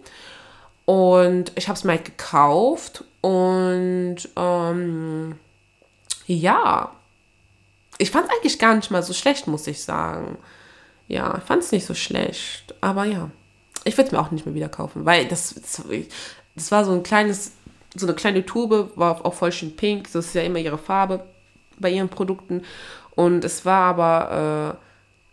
[0.85, 3.05] Und ich habe es mir halt gekauft.
[3.23, 5.39] Und ähm,
[6.27, 6.93] ja,
[7.97, 10.37] ich fand es eigentlich gar nicht mal so schlecht, muss ich sagen.
[11.09, 12.75] Ja, ich fand es nicht so schlecht.
[12.83, 13.31] Aber ja.
[13.85, 15.55] Ich würde es mir auch nicht mehr wieder kaufen, weil das,
[16.55, 17.53] das war so ein kleines,
[17.95, 20.13] so eine kleine Tube, war auch voll schön pink.
[20.13, 21.25] Das ist ja immer ihre Farbe
[21.79, 22.63] bei ihren Produkten.
[23.15, 24.85] Und es war aber, äh,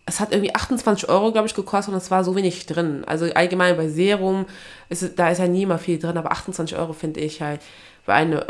[0.05, 3.03] es hat irgendwie 28 Euro, glaube ich, gekostet und es war so wenig drin.
[3.05, 4.45] Also allgemein bei Serum,
[4.89, 7.61] ist, da ist ja nie mal viel drin, aber 28 Euro finde ich halt
[8.05, 8.45] bei einer,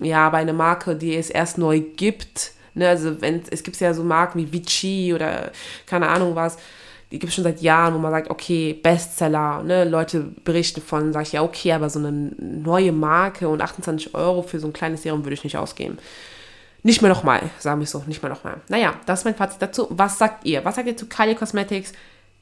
[0.00, 2.52] ja, bei einer Marke, die es erst neu gibt.
[2.74, 5.52] Ne, also wenn es gibt ja so Marken wie Vichy oder
[5.86, 6.56] keine Ahnung was,
[7.12, 11.12] die gibt es schon seit Jahren, wo man sagt, okay, Bestseller, ne, Leute berichten von,
[11.12, 14.72] sage ich, ja, okay, aber so eine neue Marke und 28 Euro für so ein
[14.72, 15.98] kleines Serum würde ich nicht ausgeben.
[16.82, 18.56] Nicht mehr nochmal, sagen wir so, nicht mehr nochmal.
[18.68, 19.86] Naja, das ist mein Fazit dazu.
[19.90, 20.64] Was sagt ihr?
[20.64, 21.92] Was sagt ihr zu Kylie Cosmetics?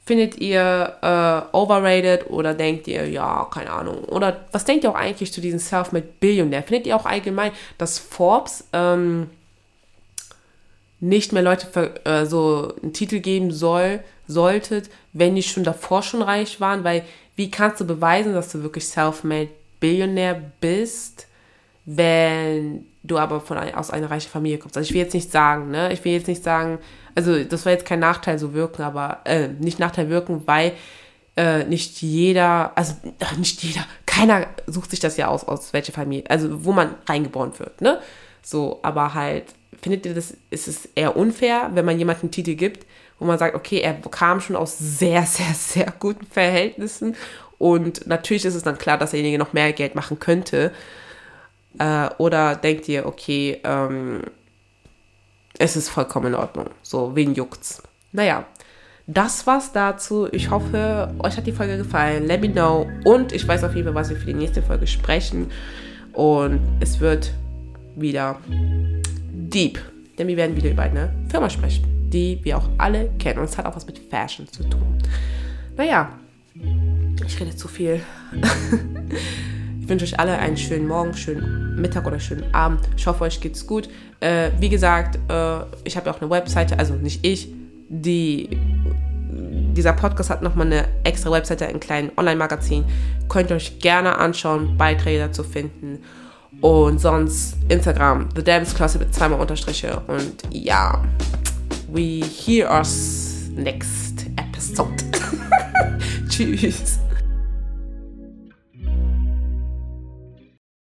[0.06, 4.04] Findet ihr äh, overrated oder denkt ihr, ja, keine Ahnung?
[4.04, 6.62] Oder was denkt ihr auch eigentlich zu diesem Self-Made Billionaire?
[6.62, 9.28] Findet ihr auch allgemein, dass Forbes ähm,
[11.00, 16.02] nicht mehr Leute für, äh, so einen Titel geben soll, solltet, wenn die schon davor
[16.02, 17.04] schon reich waren, weil
[17.36, 19.48] wie kannst du beweisen, dass du wirklich self-made
[19.80, 21.26] Billionär bist,
[21.86, 24.76] wenn du aber von aus einer reichen Familie kommst?
[24.76, 25.92] Also ich will jetzt nicht sagen, ne?
[25.92, 26.78] Ich will jetzt nicht sagen,
[27.14, 30.72] also das soll jetzt kein Nachteil so wirken, aber äh, nicht Nachteil wirken, weil
[31.36, 32.94] äh, nicht jeder, also
[33.38, 37.58] nicht jeder, keiner sucht sich das ja aus, aus welcher Familie, also wo man reingeboren
[37.58, 38.00] wird, ne?
[38.42, 39.46] So, aber halt,
[39.82, 42.86] findet ihr das, ist es eher unfair, wenn man jemanden einen Titel gibt,
[43.18, 47.16] wo man sagt, okay, er kam schon aus sehr, sehr, sehr guten Verhältnissen
[47.60, 50.72] und natürlich ist es dann klar, dass derjenige noch mehr Geld machen könnte.
[51.78, 54.22] Äh, oder denkt ihr, okay, ähm,
[55.58, 56.70] es ist vollkommen in Ordnung.
[56.82, 57.82] So, wen juckt's?
[58.12, 58.46] Naja,
[59.06, 60.26] das war's dazu.
[60.32, 62.26] Ich hoffe, euch hat die Folge gefallen.
[62.26, 62.88] Let me know.
[63.04, 65.50] Und ich weiß auf jeden Fall, was wir für die nächste Folge sprechen.
[66.14, 67.34] Und es wird
[67.94, 68.38] wieder
[69.50, 69.78] deep.
[70.18, 73.38] Denn wir werden wieder über eine Firma sprechen, die wir auch alle kennen.
[73.38, 74.98] Und es hat auch was mit Fashion zu tun.
[75.76, 76.10] Naja,
[77.26, 78.00] ich rede zu viel.
[79.80, 82.80] ich wünsche euch alle einen schönen Morgen, schönen Mittag oder schönen Abend.
[82.96, 83.88] Ich hoffe, euch geht's gut.
[84.20, 87.48] Äh, wie gesagt, äh, ich habe ja auch eine Webseite, also nicht ich,
[87.88, 88.58] die
[89.72, 92.84] dieser Podcast hat nochmal eine extra Webseite, ein kleines Online-Magazin.
[93.28, 96.00] Könnt ihr euch gerne anschauen, Beiträge dazu finden.
[96.60, 100.02] Und sonst Instagram, The Dance Klasse mit zweimal Unterstriche.
[100.06, 101.02] Und ja,
[101.88, 104.92] we hear us next episode.
[106.28, 106.98] Tschüss.